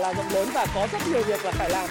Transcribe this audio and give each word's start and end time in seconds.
là 0.00 0.14
rộng 0.14 0.28
lớn 0.32 0.48
và 0.54 0.66
có 0.74 0.86
rất 0.92 0.98
nhiều 1.08 1.22
việc 1.22 1.44
là 1.44 1.50
phải 1.50 1.70
làm 1.70 1.88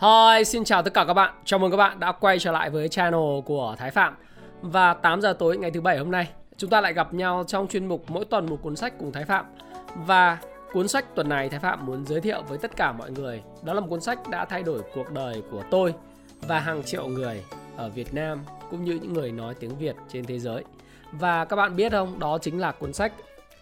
Hi, 0.00 0.44
xin 0.44 0.64
chào 0.64 0.82
tất 0.82 0.94
cả 0.94 1.04
các 1.04 1.14
bạn. 1.14 1.34
Chào 1.44 1.58
mừng 1.58 1.70
các 1.70 1.76
bạn 1.76 2.00
đã 2.00 2.12
quay 2.12 2.38
trở 2.38 2.52
lại 2.52 2.70
với 2.70 2.88
channel 2.88 3.40
của 3.44 3.74
Thái 3.78 3.90
Phạm. 3.90 4.16
Và 4.62 4.94
8 4.94 5.20
giờ 5.20 5.36
tối 5.38 5.58
ngày 5.58 5.70
thứ 5.70 5.80
bảy 5.80 5.98
hôm 5.98 6.10
nay, 6.10 6.28
chúng 6.56 6.70
ta 6.70 6.80
lại 6.80 6.92
gặp 6.92 7.14
nhau 7.14 7.44
trong 7.46 7.68
chuyên 7.68 7.86
mục 7.86 8.04
mỗi 8.08 8.24
tuần 8.24 8.46
một 8.46 8.58
cuốn 8.62 8.76
sách 8.76 8.92
cùng 8.98 9.12
Thái 9.12 9.24
Phạm. 9.24 9.46
Và 9.94 10.38
cuốn 10.72 10.88
sách 10.88 11.14
tuần 11.14 11.28
này 11.28 11.48
Thái 11.48 11.60
Phạm 11.60 11.86
muốn 11.86 12.06
giới 12.06 12.20
thiệu 12.20 12.42
với 12.48 12.58
tất 12.58 12.76
cả 12.76 12.92
mọi 12.92 13.10
người, 13.10 13.42
đó 13.62 13.74
là 13.74 13.80
một 13.80 13.86
cuốn 13.90 14.00
sách 14.00 14.18
đã 14.30 14.44
thay 14.44 14.62
đổi 14.62 14.80
cuộc 14.94 15.12
đời 15.12 15.42
của 15.50 15.62
tôi 15.70 15.94
và 16.40 16.60
hàng 16.60 16.82
triệu 16.82 17.08
người 17.08 17.44
ở 17.76 17.88
Việt 17.88 18.14
Nam 18.14 18.38
cũng 18.70 18.84
như 18.84 18.98
những 19.02 19.12
người 19.12 19.32
nói 19.32 19.54
tiếng 19.60 19.78
Việt 19.78 19.96
trên 20.08 20.24
thế 20.24 20.38
giới. 20.38 20.64
Và 21.12 21.44
các 21.44 21.56
bạn 21.56 21.76
biết 21.76 21.92
không, 21.92 22.18
đó 22.18 22.38
chính 22.38 22.60
là 22.60 22.72
cuốn 22.72 22.92
sách 22.92 23.12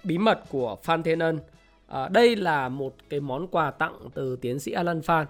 Bí 0.04 0.18
mật 0.18 0.40
của 0.50 0.76
Phan 0.82 1.02
Thiên 1.02 1.18
Ân. 1.18 1.38
À, 1.88 2.08
đây 2.08 2.36
là 2.36 2.68
một 2.68 2.94
cái 3.08 3.20
món 3.20 3.48
quà 3.48 3.70
tặng 3.70 3.98
từ 4.14 4.36
tiến 4.36 4.58
sĩ 4.58 4.72
Alan 4.72 5.02
Phan 5.02 5.26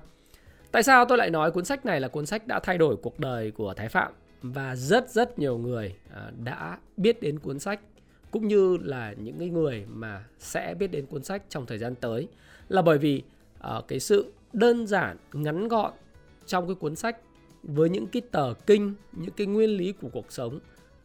Tại 0.75 0.83
sao 0.83 1.05
tôi 1.05 1.19
lại 1.19 1.31
nói 1.31 1.51
cuốn 1.51 1.65
sách 1.65 1.87
này 1.87 2.01
là 2.01 2.09
cuốn 2.09 2.27
sách 2.27 2.47
đã 2.47 2.61
thay 2.61 2.79
đổi 2.79 2.97
cuộc 2.97 3.19
đời 3.19 3.51
của 3.51 3.75
Thái 3.75 3.89
Phạm 3.89 4.13
và 4.43 4.77
rất 4.77 5.11
rất 5.11 5.39
nhiều 5.39 5.59
người 5.59 5.95
à, 6.15 6.31
đã 6.45 6.79
biết 6.97 7.23
đến 7.23 7.39
cuốn 7.39 7.59
sách 7.59 7.81
cũng 8.35 8.49
như 8.49 8.79
là 8.83 9.15
những 9.23 9.39
cái 9.39 9.49
người 9.49 9.85
mà 9.89 10.25
sẽ 10.39 10.75
biết 10.79 10.87
đến 10.87 11.07
cuốn 11.07 11.25
sách 11.25 11.43
trong 11.49 11.67
thời 11.67 11.79
gian 11.79 11.95
tới 11.95 12.29
là 12.69 12.83
bởi 12.83 12.99
vì 12.99 13.23
uh, 13.77 13.89
cái 13.89 14.01
sự 14.01 14.33
đơn 14.53 14.87
giản 14.87 15.17
ngắn 15.33 15.69
gọn 15.69 15.93
trong 16.47 16.67
cái 16.67 16.75
cuốn 16.75 16.97
sách 16.97 17.17
với 17.63 17.91
những 17.91 18.07
cái 18.07 18.23
tờ 18.31 18.55
kinh 18.67 18.95
những 19.13 19.31
cái 19.37 19.47
nguyên 19.47 19.71
lý 19.71 19.93
của 19.93 20.09
cuộc 20.13 20.33
sống 20.33 20.59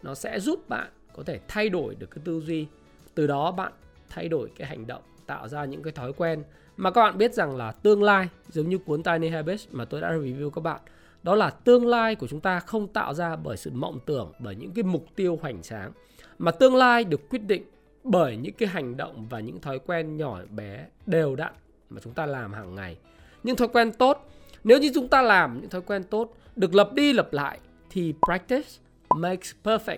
nó 0.03 0.15
sẽ 0.15 0.39
giúp 0.39 0.69
bạn 0.69 0.89
có 1.13 1.23
thể 1.23 1.39
thay 1.47 1.69
đổi 1.69 1.95
được 1.95 2.11
cái 2.11 2.21
tư 2.25 2.41
duy. 2.45 2.67
Từ 3.15 3.27
đó 3.27 3.51
bạn 3.51 3.71
thay 4.09 4.29
đổi 4.29 4.49
cái 4.57 4.67
hành 4.67 4.87
động 4.87 5.03
tạo 5.25 5.47
ra 5.47 5.65
những 5.65 5.83
cái 5.83 5.93
thói 5.93 6.13
quen 6.13 6.43
mà 6.77 6.91
các 6.91 7.01
bạn 7.01 7.17
biết 7.17 7.33
rằng 7.33 7.55
là 7.55 7.71
tương 7.71 8.03
lai 8.03 8.29
giống 8.47 8.69
như 8.69 8.77
cuốn 8.77 9.03
Tiny 9.03 9.29
Habits 9.29 9.67
mà 9.71 9.85
tôi 9.85 10.01
đã 10.01 10.11
review 10.11 10.49
các 10.49 10.61
bạn 10.61 10.81
đó 11.23 11.35
là 11.35 11.49
tương 11.49 11.87
lai 11.87 12.15
của 12.15 12.27
chúng 12.27 12.39
ta 12.39 12.59
không 12.59 12.87
tạo 12.87 13.13
ra 13.13 13.35
bởi 13.35 13.57
sự 13.57 13.71
mộng 13.73 13.99
tưởng 14.05 14.31
bởi 14.39 14.55
những 14.55 14.71
cái 14.71 14.83
mục 14.83 15.05
tiêu 15.15 15.39
hoành 15.41 15.61
tráng 15.61 15.91
mà 16.39 16.51
tương 16.51 16.75
lai 16.75 17.03
được 17.03 17.29
quyết 17.29 17.43
định 17.43 17.63
bởi 18.03 18.37
những 18.37 18.53
cái 18.53 18.69
hành 18.69 18.97
động 18.97 19.27
và 19.29 19.39
những 19.39 19.61
thói 19.61 19.79
quen 19.79 20.17
nhỏ 20.17 20.39
bé 20.49 20.85
đều 21.05 21.35
đặn 21.35 21.53
mà 21.89 22.01
chúng 22.03 22.13
ta 22.13 22.25
làm 22.25 22.53
hàng 22.53 22.75
ngày. 22.75 22.97
Những 23.43 23.55
thói 23.55 23.67
quen 23.67 23.91
tốt 23.91 24.29
nếu 24.63 24.79
như 24.79 24.91
chúng 24.95 25.07
ta 25.07 25.21
làm 25.21 25.61
những 25.61 25.69
thói 25.69 25.81
quen 25.81 26.03
tốt 26.03 26.33
được 26.55 26.75
lặp 26.75 26.93
đi 26.93 27.13
lặp 27.13 27.33
lại 27.33 27.59
thì 27.89 28.13
practice 28.25 28.69
makes 29.15 29.53
perfect. 29.63 29.97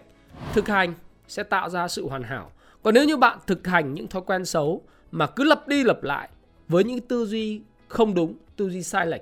Thực 0.53 0.67
hành 0.67 0.94
sẽ 1.27 1.44
tạo 1.44 1.69
ra 1.69 1.88
sự 1.88 2.08
hoàn 2.08 2.23
hảo. 2.23 2.52
Còn 2.83 2.94
nếu 2.94 3.05
như 3.05 3.17
bạn 3.17 3.39
thực 3.47 3.67
hành 3.67 3.94
những 3.94 4.08
thói 4.08 4.22
quen 4.25 4.45
xấu 4.45 4.81
mà 5.11 5.27
cứ 5.27 5.44
lặp 5.44 5.67
đi 5.67 5.83
lặp 5.83 6.03
lại 6.03 6.30
với 6.67 6.83
những 6.83 6.99
tư 6.99 7.25
duy 7.25 7.61
không 7.88 8.14
đúng, 8.14 8.33
tư 8.55 8.69
duy 8.69 8.83
sai 8.83 9.08
lệch 9.08 9.22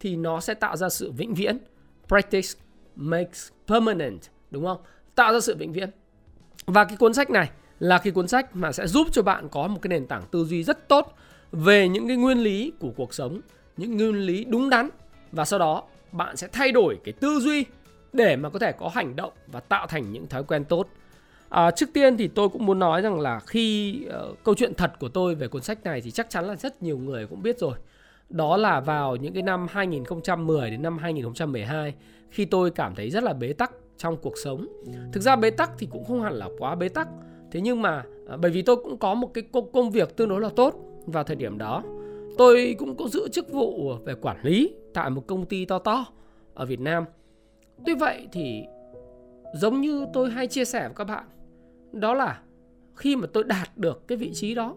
thì 0.00 0.16
nó 0.16 0.40
sẽ 0.40 0.54
tạo 0.54 0.76
ra 0.76 0.88
sự 0.88 1.12
vĩnh 1.12 1.34
viễn. 1.34 1.58
Practice 2.08 2.48
makes 2.96 3.48
permanent, 3.66 4.20
đúng 4.50 4.64
không? 4.64 4.78
Tạo 5.14 5.32
ra 5.32 5.40
sự 5.40 5.56
vĩnh 5.56 5.72
viễn. 5.72 5.90
Và 6.66 6.84
cái 6.84 6.96
cuốn 6.96 7.14
sách 7.14 7.30
này 7.30 7.50
là 7.78 7.98
cái 7.98 8.12
cuốn 8.12 8.28
sách 8.28 8.56
mà 8.56 8.72
sẽ 8.72 8.86
giúp 8.86 9.06
cho 9.12 9.22
bạn 9.22 9.48
có 9.48 9.66
một 9.66 9.78
cái 9.82 9.88
nền 9.88 10.06
tảng 10.06 10.22
tư 10.30 10.44
duy 10.44 10.62
rất 10.62 10.88
tốt 10.88 11.14
về 11.52 11.88
những 11.88 12.08
cái 12.08 12.16
nguyên 12.16 12.38
lý 12.38 12.72
của 12.80 12.90
cuộc 12.96 13.14
sống, 13.14 13.40
những 13.76 13.96
nguyên 13.96 14.14
lý 14.14 14.44
đúng 14.44 14.70
đắn 14.70 14.88
và 15.32 15.44
sau 15.44 15.58
đó 15.58 15.82
bạn 16.12 16.36
sẽ 16.36 16.48
thay 16.52 16.72
đổi 16.72 16.98
cái 17.04 17.12
tư 17.12 17.38
duy 17.40 17.64
để 18.12 18.36
mà 18.36 18.50
có 18.50 18.58
thể 18.58 18.72
có 18.72 18.90
hành 18.94 19.16
động 19.16 19.32
và 19.46 19.60
tạo 19.60 19.86
thành 19.86 20.12
những 20.12 20.28
thói 20.28 20.44
quen 20.44 20.64
tốt 20.64 20.88
À, 21.50 21.70
trước 21.70 21.92
tiên 21.92 22.16
thì 22.16 22.28
tôi 22.28 22.48
cũng 22.48 22.66
muốn 22.66 22.78
nói 22.78 23.02
rằng 23.02 23.20
là 23.20 23.40
khi 23.46 23.98
uh, 24.30 24.44
câu 24.44 24.54
chuyện 24.54 24.74
thật 24.74 24.92
của 25.00 25.08
tôi 25.08 25.34
về 25.34 25.48
cuốn 25.48 25.62
sách 25.62 25.84
này 25.84 26.00
thì 26.00 26.10
chắc 26.10 26.30
chắn 26.30 26.44
là 26.46 26.56
rất 26.56 26.82
nhiều 26.82 26.98
người 26.98 27.26
cũng 27.26 27.42
biết 27.42 27.58
rồi. 27.58 27.74
Đó 28.30 28.56
là 28.56 28.80
vào 28.80 29.16
những 29.16 29.32
cái 29.32 29.42
năm 29.42 29.66
2010 29.70 30.70
đến 30.70 30.82
năm 30.82 30.98
2012 30.98 31.94
khi 32.30 32.44
tôi 32.44 32.70
cảm 32.70 32.94
thấy 32.94 33.10
rất 33.10 33.24
là 33.24 33.32
bế 33.32 33.52
tắc 33.52 33.72
trong 33.96 34.16
cuộc 34.16 34.34
sống. 34.44 34.66
Thực 35.12 35.20
ra 35.20 35.36
bế 35.36 35.50
tắc 35.50 35.70
thì 35.78 35.88
cũng 35.90 36.04
không 36.04 36.22
hẳn 36.22 36.32
là 36.32 36.48
quá 36.58 36.74
bế 36.74 36.88
tắc. 36.88 37.08
Thế 37.50 37.60
nhưng 37.60 37.82
mà 37.82 38.02
uh, 38.34 38.40
bởi 38.40 38.50
vì 38.50 38.62
tôi 38.62 38.76
cũng 38.76 38.98
có 38.98 39.14
một 39.14 39.34
cái 39.34 39.44
công 39.72 39.90
việc 39.90 40.16
tương 40.16 40.28
đối 40.28 40.40
là 40.40 40.48
tốt 40.56 40.74
vào 41.06 41.24
thời 41.24 41.36
điểm 41.36 41.58
đó. 41.58 41.82
Tôi 42.38 42.76
cũng 42.78 42.96
có 42.96 43.08
giữ 43.08 43.28
chức 43.28 43.52
vụ 43.52 43.94
về 44.04 44.14
quản 44.14 44.36
lý 44.42 44.74
tại 44.94 45.10
một 45.10 45.26
công 45.26 45.46
ty 45.46 45.64
to 45.64 45.78
to 45.78 46.06
ở 46.54 46.66
Việt 46.66 46.80
Nam. 46.80 47.04
Tuy 47.86 47.94
vậy 47.94 48.28
thì 48.32 48.62
giống 49.54 49.80
như 49.80 50.06
tôi 50.12 50.30
hay 50.30 50.46
chia 50.46 50.64
sẻ 50.64 50.80
với 50.80 50.94
các 50.94 51.04
bạn 51.04 51.24
đó 51.92 52.14
là 52.14 52.40
khi 52.94 53.16
mà 53.16 53.26
tôi 53.32 53.44
đạt 53.44 53.78
được 53.78 54.08
cái 54.08 54.18
vị 54.18 54.30
trí 54.34 54.54
đó 54.54 54.76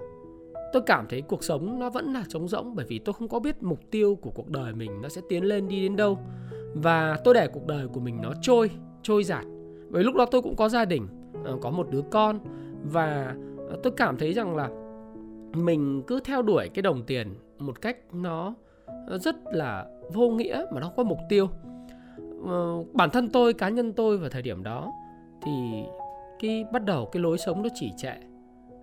tôi 0.73 0.81
cảm 0.85 1.05
thấy 1.09 1.21
cuộc 1.21 1.43
sống 1.43 1.79
nó 1.79 1.89
vẫn 1.89 2.13
là 2.13 2.23
trống 2.29 2.47
rỗng 2.47 2.75
bởi 2.75 2.85
vì 2.89 2.99
tôi 2.99 3.13
không 3.13 3.27
có 3.27 3.39
biết 3.39 3.63
mục 3.63 3.79
tiêu 3.91 4.15
của 4.21 4.29
cuộc 4.29 4.49
đời 4.49 4.73
mình 4.73 5.01
nó 5.01 5.09
sẽ 5.09 5.21
tiến 5.29 5.43
lên 5.43 5.67
đi 5.67 5.81
đến 5.81 5.95
đâu. 5.95 6.19
Và 6.73 7.17
tôi 7.23 7.33
để 7.33 7.47
cuộc 7.47 7.67
đời 7.67 7.87
của 7.87 7.99
mình 7.99 8.21
nó 8.21 8.33
trôi 8.41 8.69
trôi 9.01 9.23
giạt 9.23 9.45
bởi 9.89 10.03
lúc 10.03 10.15
đó 10.15 10.25
tôi 10.31 10.41
cũng 10.41 10.55
có 10.55 10.69
gia 10.69 10.85
đình 10.85 11.07
ờ, 11.43 11.57
có 11.61 11.69
một 11.69 11.87
đứa 11.91 12.01
con. 12.01 12.39
Và 12.83 13.35
ờ, 13.69 13.77
tôi 13.83 13.93
cảm 13.97 14.17
thấy 14.17 14.33
rằng 14.33 14.55
là 14.55 14.69
mình 15.53 16.03
cứ 16.07 16.19
theo 16.25 16.41
đuổi 16.41 16.69
cái 16.73 16.81
đồng 16.81 17.03
tiền 17.03 17.35
một 17.59 17.81
cách 17.81 17.97
nó 18.13 18.53
rất 19.19 19.35
là 19.45 19.85
vô 20.13 20.29
nghĩa 20.29 20.65
mà 20.73 20.81
nó 20.81 20.91
có 20.97 21.03
mục 21.03 21.19
tiêu. 21.29 21.49
Ờ, 22.47 22.83
bản 22.93 23.09
thân 23.09 23.29
tôi, 23.29 23.53
cá 23.53 23.69
nhân 23.69 23.93
tôi 23.93 24.17
vào 24.17 24.29
thời 24.29 24.41
điểm 24.41 24.63
đó 24.63 24.91
thì 25.41 25.51
cái, 26.39 26.65
bắt 26.71 26.85
đầu 26.85 27.05
cái 27.05 27.23
lối 27.23 27.37
sống 27.37 27.63
nó 27.63 27.69
chỉ 27.73 27.91
trệ, 27.97 28.13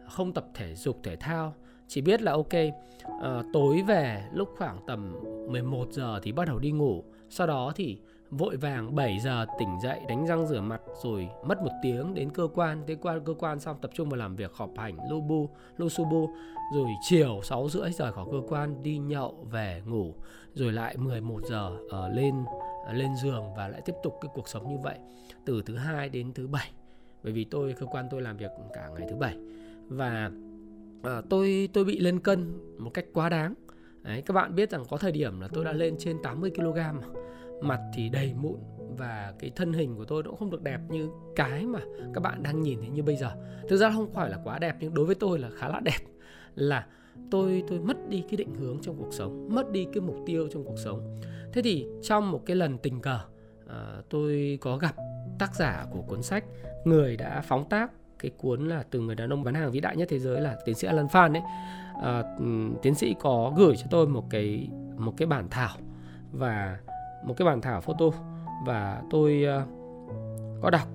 không 0.09 0.33
tập 0.33 0.47
thể 0.55 0.75
dục, 0.75 0.97
thể 1.03 1.17
thao 1.17 1.55
chỉ 1.91 2.01
biết 2.01 2.23
là 2.23 2.33
ok 2.33 2.47
uh, 2.47 3.47
tối 3.53 3.83
về 3.83 4.25
lúc 4.33 4.55
khoảng 4.59 4.79
tầm 4.87 5.17
11 5.49 5.93
giờ 5.93 6.21
thì 6.23 6.33
bắt 6.33 6.49
đầu 6.49 6.59
đi 6.59 6.71
ngủ. 6.71 7.05
Sau 7.29 7.47
đó 7.47 7.73
thì 7.77 7.99
vội 8.31 8.57
vàng 8.57 8.95
7 8.95 9.19
giờ 9.21 9.47
tỉnh 9.59 9.79
dậy 9.83 10.01
đánh 10.09 10.27
răng 10.27 10.47
rửa 10.47 10.61
mặt 10.61 10.81
rồi 11.03 11.29
mất 11.47 11.63
một 11.63 11.71
tiếng 11.83 12.15
đến 12.15 12.31
cơ 12.31 12.49
quan. 12.55 12.87
Đến 12.87 12.99
qua 13.03 13.19
cơ 13.25 13.35
quan 13.35 13.61
xong 13.61 13.77
tập 13.81 13.91
trung 13.95 14.09
vào 14.09 14.17
làm 14.17 14.37
việc 14.37 14.53
họp 14.55 14.71
hành 14.77 14.97
lu 15.11 15.21
bu 15.21 15.49
lu 15.77 15.89
su 15.89 16.05
bu. 16.05 16.31
Rồi 16.75 16.89
chiều 17.03 17.41
6 17.43 17.69
rưỡi 17.69 17.93
rời 17.93 18.13
khỏi 18.13 18.27
cơ 18.33 18.41
quan 18.49 18.83
đi 18.83 18.99
nhậu 18.99 19.47
về 19.51 19.83
ngủ. 19.87 20.15
Rồi 20.55 20.73
lại 20.73 20.97
11 20.97 21.43
giờ 21.51 21.71
uh, 21.87 22.17
lên 22.17 22.43
uh, 22.43 22.95
lên 22.95 23.17
giường 23.17 23.45
và 23.57 23.69
lại 23.69 23.81
tiếp 23.85 23.95
tục 24.03 24.19
cái 24.21 24.31
cuộc 24.35 24.49
sống 24.49 24.69
như 24.69 24.79
vậy. 24.83 24.99
Từ 25.45 25.63
thứ 25.67 25.77
hai 25.77 26.09
đến 26.09 26.33
thứ 26.33 26.47
bảy. 26.47 26.71
Bởi 27.23 27.33
vì 27.33 27.45
tôi 27.45 27.75
cơ 27.81 27.87
quan 27.87 28.09
tôi 28.11 28.23
làm 28.23 28.37
việc 28.37 28.51
cả 28.73 28.89
ngày 28.99 29.07
thứ 29.11 29.17
bảy. 29.17 29.37
Và 29.89 30.31
à, 31.03 31.23
tôi 31.31 31.69
tôi 31.73 31.85
bị 31.85 31.99
lên 31.99 32.21
cân 32.21 32.53
một 32.79 32.91
cách 32.95 33.05
quá 33.13 33.29
đáng. 33.29 33.55
Đấy, 34.03 34.23
các 34.27 34.35
bạn 34.35 34.55
biết 34.55 34.71
rằng 34.71 34.85
có 34.91 34.97
thời 34.97 35.13
điểm 35.13 35.41
là 35.41 35.49
tôi 35.53 35.65
đã 35.65 35.73
lên 35.73 35.95
trên 35.99 36.17
80 36.23 36.51
kg 36.51 36.79
mặt 37.63 37.81
thì 37.95 38.09
đầy 38.09 38.35
mụn 38.35 38.59
và 38.99 39.35
cái 39.39 39.51
thân 39.57 39.73
hình 39.73 39.97
của 39.97 40.05
tôi 40.05 40.23
cũng 40.23 40.37
không 40.37 40.51
được 40.51 40.63
đẹp 40.63 40.81
như 40.89 41.11
cái 41.37 41.67
mà 41.67 41.81
các 42.15 42.21
bạn 42.21 42.43
đang 42.43 42.63
nhìn 42.63 42.81
thấy 42.81 42.89
như 42.89 43.03
bây 43.03 43.17
giờ. 43.17 43.31
Thực 43.69 43.77
ra 43.77 43.91
không 43.91 44.13
phải 44.13 44.31
là 44.31 44.39
quá 44.45 44.59
đẹp 44.59 44.77
nhưng 44.81 44.95
đối 44.95 45.07
với 45.07 45.15
tôi 45.15 45.39
là 45.39 45.51
khá 45.51 45.69
là 45.69 45.81
đẹp. 45.81 45.99
Là 46.55 46.87
tôi 47.31 47.63
tôi 47.69 47.81
mất 47.81 48.09
đi 48.09 48.25
cái 48.31 48.37
định 48.37 48.55
hướng 48.55 48.79
trong 48.83 48.97
cuộc 48.99 49.15
sống 49.15 49.49
mất 49.51 49.71
đi 49.71 49.87
cái 49.93 50.01
mục 50.01 50.17
tiêu 50.27 50.49
trong 50.53 50.65
cuộc 50.65 50.79
sống. 50.79 51.21
Thế 51.53 51.63
thì 51.63 51.87
trong 52.03 52.31
một 52.31 52.47
cái 52.47 52.57
lần 52.57 52.79
tình 52.79 53.01
cờ 53.01 53.21
à, 53.67 54.03
tôi 54.11 54.59
có 54.61 54.77
gặp 54.77 54.95
tác 55.39 55.55
giả 55.55 55.87
của 55.91 56.03
cuốn 56.03 56.23
sách 56.23 56.45
người 56.85 57.17
đã 57.17 57.41
phóng 57.41 57.69
tác 57.69 57.93
cái 58.23 58.31
cuốn 58.37 58.69
là 58.69 58.83
từ 58.91 59.01
người 59.01 59.15
đàn 59.15 59.33
ông 59.33 59.45
bán 59.45 59.55
hàng 59.55 59.71
vĩ 59.71 59.81
đại 59.81 59.97
nhất 59.97 60.09
thế 60.11 60.19
giới 60.19 60.41
là 60.41 60.57
tiến 60.65 60.75
sĩ 60.75 60.87
Alan 60.87 61.09
Phan 61.09 61.33
ấy. 61.33 61.43
À, 62.03 62.23
tiến 62.83 62.95
sĩ 62.95 63.15
có 63.21 63.53
gửi 63.57 63.77
cho 63.77 63.87
tôi 63.91 64.07
một 64.07 64.25
cái 64.31 64.69
một 64.97 65.15
cái 65.17 65.27
bản 65.27 65.49
thảo 65.51 65.77
và 66.33 66.79
một 67.25 67.35
cái 67.37 67.47
bản 67.47 67.61
thảo 67.61 67.81
photo 67.81 68.07
và 68.67 69.03
tôi 69.11 69.45
uh, 69.61 69.69
có 70.63 70.71
đọc 70.71 70.89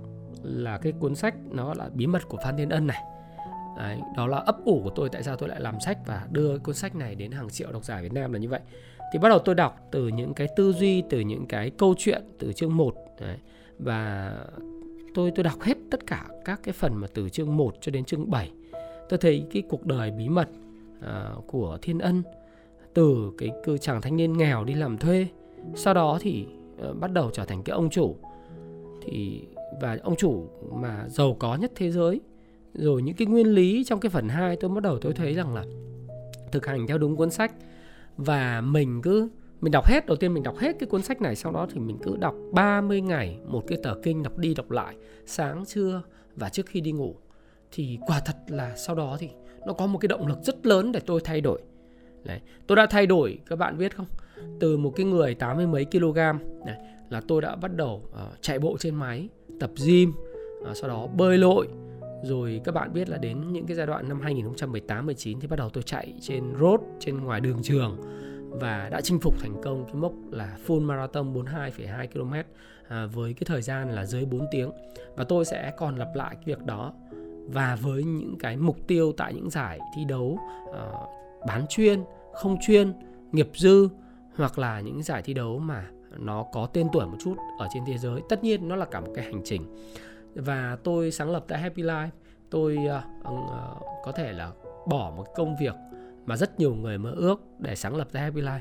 là 0.44 0.78
cái 0.78 0.92
cuốn 0.92 1.16
sách 1.16 1.36
nó 1.52 1.74
là 1.74 1.90
bí 1.94 2.08
mật 2.08 2.28
của 2.30 2.38
Phan 2.44 2.58
Thiên 2.58 2.70
Ân 2.70 2.88
này. 2.88 3.04
Đấy, 3.78 4.00
đó 4.18 4.28
là 4.28 4.38
ấp 4.38 4.56
ủ 4.66 4.82
của 4.84 4.90
tôi 4.90 5.10
tại 5.10 5.24
sao 5.24 5.36
tôi 5.36 5.50
lại 5.50 5.62
làm 5.62 5.80
sách 5.80 5.98
và 6.06 6.28
đưa 6.32 6.58
cuốn 6.60 6.76
sách 6.76 6.96
này 6.96 7.16
đến 7.16 7.32
hàng 7.32 7.50
triệu 7.50 7.72
độc 7.72 7.84
giả 7.84 8.02
Việt 8.02 8.14
Nam 8.14 8.34
là 8.34 8.40
như 8.40 8.50
vậy. 8.50 8.60
Thì 9.14 9.20
bắt 9.20 9.30
đầu 9.30 9.40
tôi 9.40 9.56
đọc 9.56 9.78
từ 9.92 10.08
những 10.08 10.34
cái 10.34 10.48
tư 10.56 10.74
duy 10.74 11.04
từ 11.10 11.20
những 11.20 11.46
cái 11.46 11.70
câu 11.70 11.96
chuyện 11.98 12.24
từ 12.40 12.54
chương 12.54 12.78
1 12.78 12.96
đấy, 13.22 13.38
và 13.80 14.32
tôi 15.16 15.32
tôi 15.36 15.44
đọc 15.44 15.62
hết 15.62 15.78
tất 15.92 16.08
cả 16.08 16.26
các 16.46 16.60
cái 16.64 16.74
phần 16.74 16.96
mà 16.96 17.08
từ 17.14 17.30
chương 17.30 17.58
1 17.58 17.76
cho 17.82 17.92
đến 17.92 18.06
chương 18.06 18.32
7 18.32 18.52
tôi 19.10 19.20
thấy 19.20 19.46
cái 19.52 19.64
cuộc 19.70 19.86
đời 19.86 20.12
bí 20.12 20.30
mật 20.30 20.50
à, 21.02 21.32
của 21.48 21.78
Thiên 21.82 22.00
Ân 22.00 22.24
từ 22.94 23.32
cái 23.38 23.52
cư 23.64 23.78
chàng 23.78 24.02
thanh 24.02 24.18
niên 24.18 24.38
nghèo 24.38 24.64
đi 24.64 24.74
làm 24.74 24.98
thuê 24.98 25.28
sau 25.76 25.94
đó 25.94 26.18
thì 26.22 26.46
à, 26.82 26.88
bắt 27.00 27.12
đầu 27.12 27.30
trở 27.34 27.46
thành 27.46 27.64
cái 27.64 27.74
ông 27.74 27.90
chủ. 27.90 28.16
Thì 29.02 29.42
và 29.82 29.98
ông 30.04 30.16
chủ 30.16 30.50
mà 30.74 31.06
giàu 31.10 31.36
có 31.40 31.56
nhất 31.56 31.72
thế 31.76 31.92
giới. 31.92 32.22
Rồi 32.74 33.02
những 33.02 33.16
cái 33.16 33.28
nguyên 33.28 33.48
lý 33.48 33.84
trong 33.84 34.00
cái 34.00 34.10
phần 34.10 34.30
2 34.30 34.56
tôi 34.56 34.70
bắt 34.70 34.84
đầu 34.84 35.00
tôi 35.00 35.14
thấy 35.14 35.34
rằng 35.34 35.56
là 35.56 35.66
thực 36.52 36.66
hành 36.66 36.88
theo 36.88 36.98
đúng 36.98 37.16
cuốn 37.16 37.32
sách. 37.32 37.54
Và 38.18 38.62
mình 38.62 39.02
cứ 39.02 39.30
mình 39.66 39.72
đọc 39.72 39.86
hết 39.86 40.06
đầu 40.06 40.18
tiên 40.18 40.34
mình 40.34 40.44
đọc 40.44 40.58
hết 40.58 40.76
cái 40.80 40.88
cuốn 40.88 41.02
sách 41.02 41.22
này 41.22 41.36
sau 41.36 41.52
đó 41.52 41.68
thì 41.72 41.80
mình 41.80 41.98
cứ 42.04 42.18
đọc 42.18 42.36
30 42.52 43.02
ngày 43.02 43.40
một 43.48 43.64
cái 43.68 43.78
tờ 43.84 43.96
kinh 44.04 44.24
đọc 44.24 44.38
đi 44.38 44.54
đọc 44.54 44.72
lại 44.72 44.96
sáng 45.26 45.66
trưa 45.66 46.02
và 46.36 46.50
trước 46.50 46.66
khi 46.66 46.82
đi 46.82 46.92
ngủ. 46.92 47.16
Thì 47.72 48.00
quả 48.08 48.20
thật 48.26 48.36
là 48.48 48.76
sau 48.76 48.96
đó 48.96 49.18
thì 49.20 49.30
nó 49.68 49.74
có 49.74 49.86
một 49.88 49.98
cái 49.98 50.08
động 50.08 50.28
lực 50.28 50.38
rất 50.44 50.66
lớn 50.66 50.92
để 50.92 51.00
tôi 51.06 51.22
thay 51.24 51.42
đổi. 51.42 51.62
Đấy. 52.24 52.40
tôi 52.68 52.76
đã 52.76 52.86
thay 52.86 53.06
đổi 53.06 53.40
các 53.46 53.56
bạn 53.56 53.78
biết 53.78 53.96
không? 53.96 54.06
Từ 54.60 54.78
một 54.78 54.94
cái 54.96 55.06
người 55.06 55.36
80 55.36 55.68
mấy 55.68 55.86
kg 55.86 56.18
này 56.66 56.78
là 57.10 57.22
tôi 57.28 57.42
đã 57.42 57.56
bắt 57.56 57.76
đầu 57.76 58.04
uh, 58.10 58.42
chạy 58.42 58.60
bộ 58.60 58.78
trên 58.80 58.96
máy 58.96 59.30
tập 59.60 59.72
gym 59.86 60.14
uh, 60.72 60.78
sau 60.78 60.90
đó 60.90 61.08
bơi 61.08 61.38
lội. 61.38 61.68
Rồi 62.24 62.62
các 62.64 62.76
bạn 62.76 62.94
biết 62.94 63.10
là 63.10 63.18
đến 63.18 63.54
những 63.54 63.66
cái 63.66 63.76
giai 63.76 63.88
đoạn 63.88 64.10
năm 64.10 64.22
2018 64.22 65.06
19 65.06 65.40
thì 65.40 65.48
bắt 65.48 65.60
đầu 65.60 65.70
tôi 65.70 65.84
chạy 65.84 66.14
trên 66.22 66.44
road 66.60 66.80
trên 67.00 67.18
ngoài 67.18 67.42
đường 67.42 67.60
trường 67.64 67.98
và 68.60 68.90
đã 68.92 69.02
chinh 69.02 69.20
phục 69.20 69.40
thành 69.40 69.62
công 69.64 69.86
cái 69.86 69.96
mốc 69.96 70.14
là 70.32 70.58
full 70.68 70.82
marathon 70.82 71.34
42,2 71.34 72.08
km 72.08 72.34
à, 72.88 73.06
với 73.06 73.34
cái 73.34 73.44
thời 73.46 73.62
gian 73.62 73.92
là 73.92 74.06
dưới 74.06 74.26
4 74.26 74.46
tiếng 74.52 74.72
và 75.16 75.24
tôi 75.24 75.46
sẽ 75.46 75.72
còn 75.78 75.96
lặp 75.96 76.16
lại 76.16 76.36
cái 76.36 76.44
việc 76.46 76.66
đó 76.66 76.94
và 77.48 77.78
với 77.82 78.04
những 78.04 78.36
cái 78.40 78.58
mục 78.58 78.78
tiêu 78.88 79.12
tại 79.18 79.34
những 79.34 79.50
giải 79.50 79.80
thi 79.96 80.06
đấu 80.06 80.40
ờ, 80.74 80.92
bán 81.48 81.66
chuyên, 81.70 82.04
không 82.34 82.58
chuyên, 82.68 82.94
nghiệp 83.32 83.50
dư 83.56 83.90
hoặc 84.36 84.60
là 84.60 84.80
những 84.80 85.04
giải 85.04 85.22
thi 85.22 85.34
đấu 85.34 85.60
mà 85.60 85.86
nó 86.18 86.46
có 86.54 86.66
tên 86.74 86.88
tuổi 86.94 87.06
một 87.06 87.18
chút 87.20 87.36
ở 87.60 87.68
trên 87.74 87.84
thế 87.88 87.98
giới. 87.98 88.22
Tất 88.30 88.44
nhiên 88.44 88.68
nó 88.68 88.76
là 88.76 88.86
cả 88.86 89.00
một 89.00 89.12
cái 89.16 89.26
hành 89.26 89.42
trình. 89.44 89.76
Và 90.36 90.78
tôi 90.84 91.12
sáng 91.12 91.32
lập 91.32 91.46
tại 91.48 91.60
Happy 91.60 91.84
Life, 91.84 92.10
tôi 92.50 92.78
uh, 92.78 93.34
uh, 93.34 93.84
có 94.04 94.12
thể 94.16 94.34
là 94.34 94.52
bỏ 94.88 95.14
một 95.18 95.26
công 95.36 95.56
việc 95.60 95.76
mà 96.26 96.38
rất 96.38 96.60
nhiều 96.60 96.76
người 96.76 96.98
mơ 96.98 97.14
ước 97.16 97.42
để 97.60 97.76
sáng 97.76 97.96
lập 97.96 98.08
ra 98.12 98.22
Happy 98.22 98.42
Life. 98.42 98.60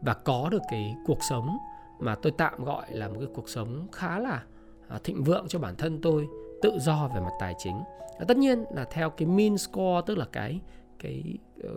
Và 0.00 0.14
có 0.14 0.48
được 0.50 0.62
cái 0.70 0.94
cuộc 1.06 1.18
sống 1.30 1.58
mà 2.00 2.14
tôi 2.14 2.32
tạm 2.38 2.64
gọi 2.64 2.86
là 2.90 3.08
một 3.08 3.16
cái 3.18 3.28
cuộc 3.34 3.48
sống 3.48 3.86
khá 3.92 4.18
là 4.18 4.42
à, 4.88 4.98
thịnh 5.04 5.24
vượng 5.24 5.48
cho 5.48 5.58
bản 5.58 5.76
thân 5.76 6.00
tôi, 6.02 6.28
tự 6.62 6.78
do 6.80 7.10
về 7.14 7.20
mặt 7.20 7.32
tài 7.40 7.54
chính. 7.58 7.76
Và 8.18 8.24
tất 8.28 8.36
nhiên 8.36 8.64
là 8.74 8.84
theo 8.84 9.10
cái 9.10 9.28
min 9.28 9.58
score, 9.58 10.00
tức 10.06 10.18
là 10.18 10.26
cái 10.32 10.60
cái 10.98 11.38
ờ, 11.62 11.74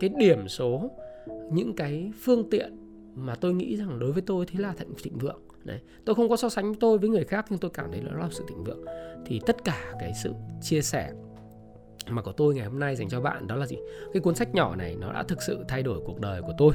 cái 0.00 0.10
điểm 0.16 0.48
số, 0.48 0.90
những 1.50 1.76
cái 1.76 2.12
phương 2.22 2.50
tiện 2.50 2.76
mà 3.14 3.34
tôi 3.34 3.54
nghĩ 3.54 3.76
rằng 3.76 3.98
đối 3.98 4.12
với 4.12 4.22
tôi 4.22 4.46
thế 4.46 4.60
là 4.60 4.72
thịnh 4.72 4.94
thịnh 5.02 5.18
vượng. 5.18 5.40
Đấy. 5.64 5.80
tôi 6.04 6.14
không 6.14 6.28
có 6.28 6.36
so 6.36 6.48
sánh 6.48 6.74
tôi 6.74 6.98
với 6.98 7.08
người 7.08 7.24
khác 7.24 7.46
nhưng 7.50 7.58
tôi 7.58 7.70
cảm 7.70 7.90
thấy 7.92 8.00
nó 8.00 8.18
là 8.18 8.28
sự 8.30 8.44
thịnh 8.48 8.64
vượng. 8.64 8.84
Thì 9.26 9.40
tất 9.46 9.64
cả 9.64 9.92
cái 10.00 10.12
sự 10.22 10.32
chia 10.62 10.82
sẻ 10.82 11.12
mà 12.10 12.22
của 12.22 12.32
tôi 12.32 12.54
ngày 12.54 12.66
hôm 12.66 12.78
nay 12.78 12.96
dành 12.96 13.08
cho 13.08 13.20
bạn 13.20 13.46
đó 13.46 13.56
là 13.56 13.66
gì? 13.66 13.76
Cái 14.12 14.20
cuốn 14.20 14.34
sách 14.34 14.54
nhỏ 14.54 14.76
này 14.76 14.96
nó 15.00 15.12
đã 15.12 15.22
thực 15.22 15.42
sự 15.42 15.64
thay 15.68 15.82
đổi 15.82 16.00
cuộc 16.06 16.20
đời 16.20 16.42
của 16.42 16.54
tôi. 16.58 16.72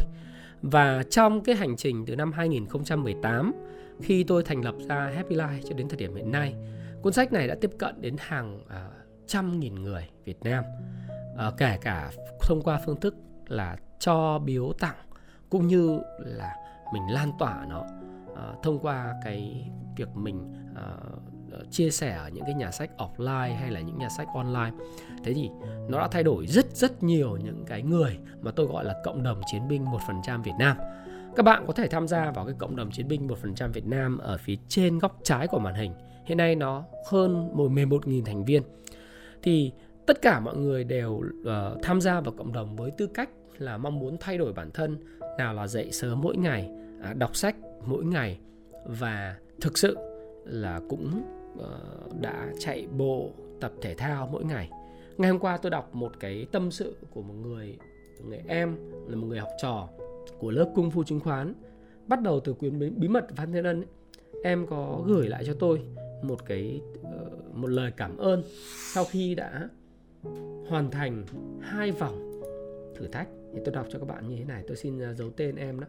Và 0.61 1.03
trong 1.09 1.43
cái 1.43 1.55
hành 1.55 1.77
trình 1.77 2.05
từ 2.05 2.15
năm 2.15 2.31
2018 2.31 3.53
khi 4.01 4.23
tôi 4.23 4.43
thành 4.43 4.65
lập 4.65 4.75
ra 4.89 5.11
Happy 5.15 5.35
Life 5.35 5.61
cho 5.69 5.75
đến 5.75 5.89
thời 5.89 5.97
điểm 5.97 6.15
hiện 6.15 6.31
nay 6.31 6.55
cuốn 7.01 7.13
sách 7.13 7.33
này 7.33 7.47
đã 7.47 7.55
tiếp 7.61 7.71
cận 7.79 8.01
đến 8.01 8.15
hàng 8.19 8.59
uh, 8.59 8.71
trăm 9.27 9.59
nghìn 9.59 9.75
người 9.75 10.09
Việt 10.25 10.43
Nam. 10.43 10.63
Uh, 11.47 11.53
kể 11.57 11.77
cả 11.81 12.11
thông 12.41 12.61
qua 12.63 12.79
phương 12.85 12.99
thức 12.99 13.15
là 13.47 13.77
cho 13.99 14.39
biếu 14.39 14.73
tặng 14.79 14.95
cũng 15.49 15.67
như 15.67 15.99
là 16.19 16.55
mình 16.93 17.03
lan 17.09 17.31
tỏa 17.39 17.65
nó. 17.69 17.83
Uh, 18.31 18.63
thông 18.63 18.79
qua 18.79 19.13
cái 19.23 19.69
việc 19.97 20.09
mình 20.15 20.53
uh, 20.71 21.30
Ờ, 21.51 21.63
chia 21.71 21.89
sẻ 21.89 22.15
ở 22.15 22.29
những 22.29 22.45
cái 22.45 22.53
nhà 22.53 22.71
sách 22.71 22.89
offline 22.97 23.55
hay 23.55 23.71
là 23.71 23.79
những 23.79 23.97
nhà 23.97 24.09
sách 24.09 24.27
online. 24.33 24.71
Thế 25.23 25.33
thì 25.33 25.49
nó 25.89 25.99
đã 25.99 26.07
thay 26.07 26.23
đổi 26.23 26.47
rất 26.47 26.75
rất 26.75 27.03
nhiều 27.03 27.37
những 27.37 27.63
cái 27.67 27.81
người 27.81 28.17
mà 28.41 28.51
tôi 28.51 28.65
gọi 28.65 28.85
là 28.85 28.95
cộng 29.03 29.23
đồng 29.23 29.41
chiến 29.51 29.67
binh 29.67 29.85
1% 29.85 30.43
Việt 30.43 30.51
Nam. 30.59 30.77
Các 31.35 31.43
bạn 31.43 31.63
có 31.67 31.73
thể 31.73 31.87
tham 31.87 32.07
gia 32.07 32.31
vào 32.31 32.45
cái 32.45 32.55
cộng 32.57 32.75
đồng 32.75 32.91
chiến 32.91 33.07
binh 33.07 33.27
1% 33.27 33.71
Việt 33.71 33.85
Nam 33.85 34.17
ở 34.17 34.37
phía 34.37 34.55
trên 34.67 34.99
góc 34.99 35.19
trái 35.23 35.47
của 35.47 35.59
màn 35.59 35.73
hình. 35.73 35.93
Hiện 36.25 36.37
nay 36.37 36.55
nó 36.55 36.83
hơn 37.07 37.49
11.000 37.55 38.25
thành 38.25 38.45
viên. 38.45 38.63
Thì 39.43 39.71
tất 40.05 40.21
cả 40.21 40.39
mọi 40.39 40.57
người 40.57 40.83
đều 40.83 41.11
uh, 41.11 41.83
tham 41.83 42.01
gia 42.01 42.21
vào 42.21 42.33
cộng 42.37 42.53
đồng 42.53 42.75
với 42.75 42.91
tư 42.91 43.07
cách 43.07 43.29
là 43.57 43.77
mong 43.77 43.99
muốn 43.99 44.17
thay 44.19 44.37
đổi 44.37 44.53
bản 44.53 44.71
thân 44.71 44.97
nào 45.37 45.53
là 45.53 45.67
dậy 45.67 45.91
sớm 45.91 46.21
mỗi 46.21 46.37
ngày 46.37 46.69
à, 47.03 47.13
đọc 47.13 47.35
sách 47.35 47.55
mỗi 47.85 48.05
ngày 48.05 48.39
và 48.85 49.35
thực 49.61 49.77
sự 49.77 49.97
là 50.45 50.81
cũng 50.89 51.23
Ờ, 51.59 51.79
đã 52.21 52.53
chạy 52.59 52.87
bộ 52.97 53.29
tập 53.59 53.71
thể 53.81 53.95
thao 53.95 54.29
mỗi 54.31 54.43
ngày. 54.43 54.69
Ngày 55.17 55.31
hôm 55.31 55.39
qua 55.39 55.57
tôi 55.57 55.69
đọc 55.69 55.95
một 55.95 56.11
cái 56.19 56.45
tâm 56.51 56.71
sự 56.71 56.95
của 57.13 57.21
một 57.21 57.33
người 57.33 57.77
người 58.25 58.41
em 58.47 58.75
là 59.07 59.15
một 59.15 59.27
người 59.27 59.39
học 59.39 59.49
trò 59.61 59.89
của 60.39 60.51
lớp 60.51 60.71
cung 60.75 60.91
phu 60.91 61.03
chứng 61.03 61.19
khoán. 61.19 61.53
Bắt 62.07 62.21
đầu 62.21 62.39
từ 62.39 62.53
quyển 62.53 62.99
bí 62.99 63.07
mật 63.07 63.25
Phan 63.35 63.53
Thiên 63.53 63.63
Ân. 63.63 63.81
Ấy, 63.81 63.87
em 64.43 64.67
có 64.67 65.03
gửi 65.07 65.27
lại 65.27 65.43
cho 65.45 65.53
tôi 65.59 65.81
một 66.21 66.45
cái 66.45 66.81
ờ, 67.03 67.29
một 67.53 67.67
lời 67.67 67.91
cảm 67.97 68.17
ơn 68.17 68.43
sau 68.93 69.05
khi 69.05 69.35
đã 69.35 69.69
hoàn 70.67 70.91
thành 70.91 71.23
hai 71.61 71.91
vòng 71.91 72.41
thử 72.95 73.07
thách. 73.07 73.27
Thì 73.53 73.59
tôi 73.65 73.75
đọc 73.75 73.85
cho 73.89 73.99
các 73.99 74.05
bạn 74.05 74.27
như 74.27 74.35
thế 74.35 74.45
này. 74.45 74.63
Tôi 74.67 74.77
xin 74.77 74.99
ờ, 74.99 75.13
giấu 75.13 75.29
tên 75.29 75.55
em 75.55 75.79
đó. 75.79 75.87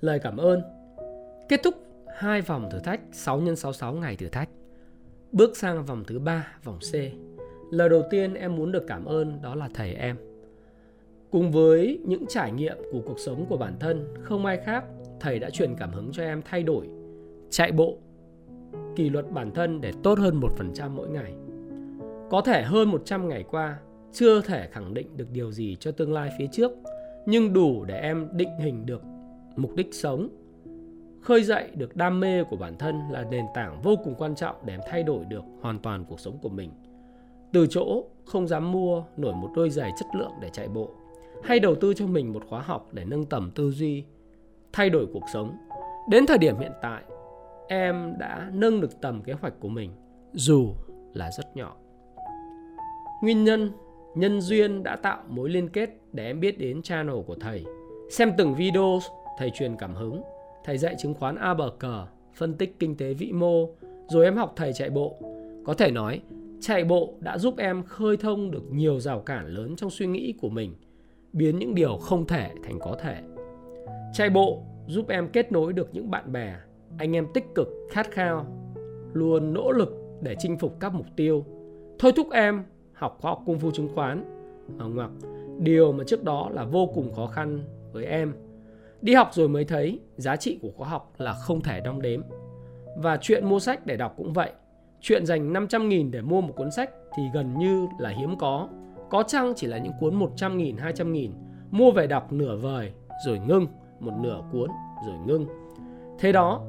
Lời 0.00 0.18
cảm 0.22 0.36
ơn. 0.36 0.62
Kết 1.48 1.60
thúc 1.64 1.74
hai 2.18 2.40
vòng 2.40 2.68
thử 2.70 2.78
thách 2.78 3.00
6 3.12 3.40
x 3.40 3.58
66 3.58 3.92
ngày 3.94 4.16
thử 4.16 4.28
thách. 4.28 4.48
Bước 5.32 5.56
sang 5.56 5.84
vòng 5.84 6.04
thứ 6.06 6.18
ba, 6.18 6.52
vòng 6.64 6.78
C. 6.78 6.94
Lời 7.70 7.88
đầu 7.88 8.02
tiên 8.10 8.34
em 8.34 8.56
muốn 8.56 8.72
được 8.72 8.84
cảm 8.86 9.04
ơn 9.04 9.42
đó 9.42 9.54
là 9.54 9.68
thầy 9.74 9.94
em. 9.94 10.16
Cùng 11.30 11.52
với 11.52 12.00
những 12.06 12.24
trải 12.28 12.52
nghiệm 12.52 12.76
của 12.92 13.00
cuộc 13.06 13.18
sống 13.18 13.46
của 13.48 13.56
bản 13.56 13.76
thân, 13.80 14.14
không 14.22 14.46
ai 14.46 14.58
khác, 14.64 14.84
thầy 15.20 15.38
đã 15.38 15.50
truyền 15.50 15.74
cảm 15.78 15.92
hứng 15.92 16.12
cho 16.12 16.22
em 16.22 16.42
thay 16.44 16.62
đổi, 16.62 16.88
chạy 17.50 17.72
bộ, 17.72 17.98
kỷ 18.96 19.10
luật 19.10 19.30
bản 19.30 19.50
thân 19.54 19.80
để 19.80 19.92
tốt 20.02 20.18
hơn 20.18 20.40
1% 20.40 20.90
mỗi 20.90 21.08
ngày. 21.08 21.34
Có 22.30 22.40
thể 22.40 22.62
hơn 22.62 22.90
100 22.90 23.28
ngày 23.28 23.44
qua, 23.50 23.78
chưa 24.12 24.40
thể 24.40 24.68
khẳng 24.72 24.94
định 24.94 25.16
được 25.16 25.30
điều 25.32 25.52
gì 25.52 25.76
cho 25.80 25.90
tương 25.90 26.12
lai 26.12 26.30
phía 26.38 26.46
trước, 26.52 26.72
nhưng 27.26 27.52
đủ 27.52 27.84
để 27.84 28.00
em 28.00 28.28
định 28.32 28.58
hình 28.60 28.86
được 28.86 29.02
mục 29.56 29.74
đích 29.74 29.94
sống, 29.94 30.28
khơi 31.20 31.42
dậy 31.42 31.70
được 31.74 31.96
đam 31.96 32.20
mê 32.20 32.44
của 32.44 32.56
bản 32.56 32.76
thân 32.78 33.00
là 33.10 33.24
nền 33.30 33.44
tảng 33.54 33.82
vô 33.82 33.96
cùng 34.04 34.14
quan 34.18 34.34
trọng 34.34 34.56
để 34.64 34.74
em 34.74 34.80
thay 34.90 35.02
đổi 35.02 35.24
được 35.24 35.44
hoàn 35.60 35.78
toàn 35.78 36.04
cuộc 36.04 36.20
sống 36.20 36.38
của 36.42 36.48
mình. 36.48 36.70
Từ 37.52 37.66
chỗ 37.70 38.04
không 38.24 38.46
dám 38.46 38.72
mua, 38.72 39.04
nổi 39.16 39.34
một 39.34 39.50
đôi 39.54 39.70
giày 39.70 39.90
chất 39.98 40.08
lượng 40.14 40.32
để 40.40 40.50
chạy 40.52 40.68
bộ, 40.68 40.90
hay 41.42 41.60
đầu 41.60 41.74
tư 41.74 41.94
cho 41.94 42.06
mình 42.06 42.32
một 42.32 42.42
khóa 42.48 42.60
học 42.60 42.88
để 42.92 43.04
nâng 43.04 43.26
tầm 43.26 43.50
tư 43.54 43.70
duy, 43.70 44.04
thay 44.72 44.90
đổi 44.90 45.06
cuộc 45.12 45.24
sống. 45.32 45.56
Đến 46.08 46.26
thời 46.26 46.38
điểm 46.38 46.58
hiện 46.58 46.72
tại, 46.82 47.02
em 47.68 48.14
đã 48.18 48.50
nâng 48.52 48.80
được 48.80 49.00
tầm 49.00 49.22
kế 49.22 49.32
hoạch 49.32 49.54
của 49.60 49.68
mình, 49.68 49.90
dù 50.32 50.74
là 51.14 51.30
rất 51.30 51.56
nhỏ. 51.56 51.76
Nguyên 53.22 53.44
nhân 53.44 53.72
nhân 54.14 54.40
duyên 54.40 54.82
đã 54.82 54.96
tạo 54.96 55.22
mối 55.28 55.48
liên 55.48 55.68
kết 55.68 55.90
để 56.12 56.26
em 56.26 56.40
biết 56.40 56.58
đến 56.58 56.82
channel 56.82 57.16
của 57.26 57.34
thầy, 57.40 57.64
xem 58.10 58.32
từng 58.38 58.54
video 58.54 58.98
thầy 59.38 59.50
truyền 59.50 59.76
cảm 59.76 59.94
hứng 59.94 60.22
thầy 60.68 60.78
dạy 60.78 60.94
chứng 60.98 61.14
khoán 61.14 61.36
A 61.36 61.54
bờ 61.54 61.70
cờ, 61.78 62.06
phân 62.34 62.54
tích 62.54 62.76
kinh 62.78 62.96
tế 62.96 63.14
vĩ 63.14 63.32
mô, 63.32 63.68
rồi 64.08 64.24
em 64.24 64.36
học 64.36 64.52
thầy 64.56 64.72
chạy 64.72 64.90
bộ. 64.90 65.16
Có 65.64 65.74
thể 65.74 65.90
nói, 65.90 66.20
chạy 66.60 66.84
bộ 66.84 67.14
đã 67.20 67.38
giúp 67.38 67.54
em 67.58 67.82
khơi 67.82 68.16
thông 68.16 68.50
được 68.50 68.62
nhiều 68.70 69.00
rào 69.00 69.20
cản 69.20 69.46
lớn 69.46 69.76
trong 69.76 69.90
suy 69.90 70.06
nghĩ 70.06 70.34
của 70.40 70.48
mình, 70.48 70.74
biến 71.32 71.58
những 71.58 71.74
điều 71.74 71.96
không 71.96 72.26
thể 72.26 72.50
thành 72.64 72.78
có 72.80 72.96
thể. 73.02 73.20
Chạy 74.14 74.30
bộ 74.30 74.62
giúp 74.86 75.08
em 75.08 75.28
kết 75.28 75.52
nối 75.52 75.72
được 75.72 75.88
những 75.92 76.10
bạn 76.10 76.32
bè, 76.32 76.56
anh 76.98 77.16
em 77.16 77.26
tích 77.34 77.44
cực, 77.54 77.68
khát 77.90 78.10
khao, 78.10 78.46
luôn 79.12 79.54
nỗ 79.54 79.72
lực 79.72 79.92
để 80.22 80.36
chinh 80.38 80.58
phục 80.58 80.80
các 80.80 80.94
mục 80.94 81.06
tiêu. 81.16 81.44
Thôi 81.98 82.12
thúc 82.16 82.26
em 82.32 82.64
học 82.92 83.18
khoa 83.20 83.30
học 83.30 83.42
cung 83.46 83.58
phu 83.58 83.70
chứng 83.70 83.88
khoán, 83.94 84.24
hoặc 84.78 85.10
điều 85.58 85.92
mà 85.92 86.04
trước 86.06 86.24
đó 86.24 86.50
là 86.52 86.64
vô 86.64 86.90
cùng 86.94 87.12
khó 87.14 87.26
khăn 87.26 87.64
với 87.92 88.04
em 88.04 88.34
Đi 89.02 89.14
học 89.14 89.30
rồi 89.32 89.48
mới 89.48 89.64
thấy 89.64 90.00
giá 90.16 90.36
trị 90.36 90.58
của 90.62 90.70
khóa 90.76 90.88
học 90.88 91.12
là 91.18 91.32
không 91.32 91.60
thể 91.60 91.80
đong 91.80 92.02
đếm. 92.02 92.20
Và 92.96 93.18
chuyện 93.20 93.48
mua 93.48 93.58
sách 93.58 93.86
để 93.86 93.96
đọc 93.96 94.14
cũng 94.16 94.32
vậy. 94.32 94.52
Chuyện 95.00 95.26
dành 95.26 95.52
500.000 95.52 96.10
để 96.10 96.20
mua 96.20 96.40
một 96.40 96.52
cuốn 96.56 96.70
sách 96.70 96.90
thì 97.16 97.22
gần 97.34 97.58
như 97.58 97.86
là 97.98 98.10
hiếm 98.10 98.38
có. 98.38 98.68
Có 99.10 99.22
chăng 99.22 99.52
chỉ 99.56 99.66
là 99.66 99.78
những 99.78 99.92
cuốn 100.00 100.18
100.000, 100.18 100.76
200.000 100.76 101.30
mua 101.70 101.90
về 101.90 102.06
đọc 102.06 102.32
nửa 102.32 102.56
vời 102.56 102.92
rồi 103.26 103.38
ngưng, 103.38 103.66
một 104.00 104.12
nửa 104.20 104.40
cuốn 104.52 104.70
rồi 105.06 105.16
ngưng. 105.26 105.46
Thế 106.18 106.32
đó, 106.32 106.64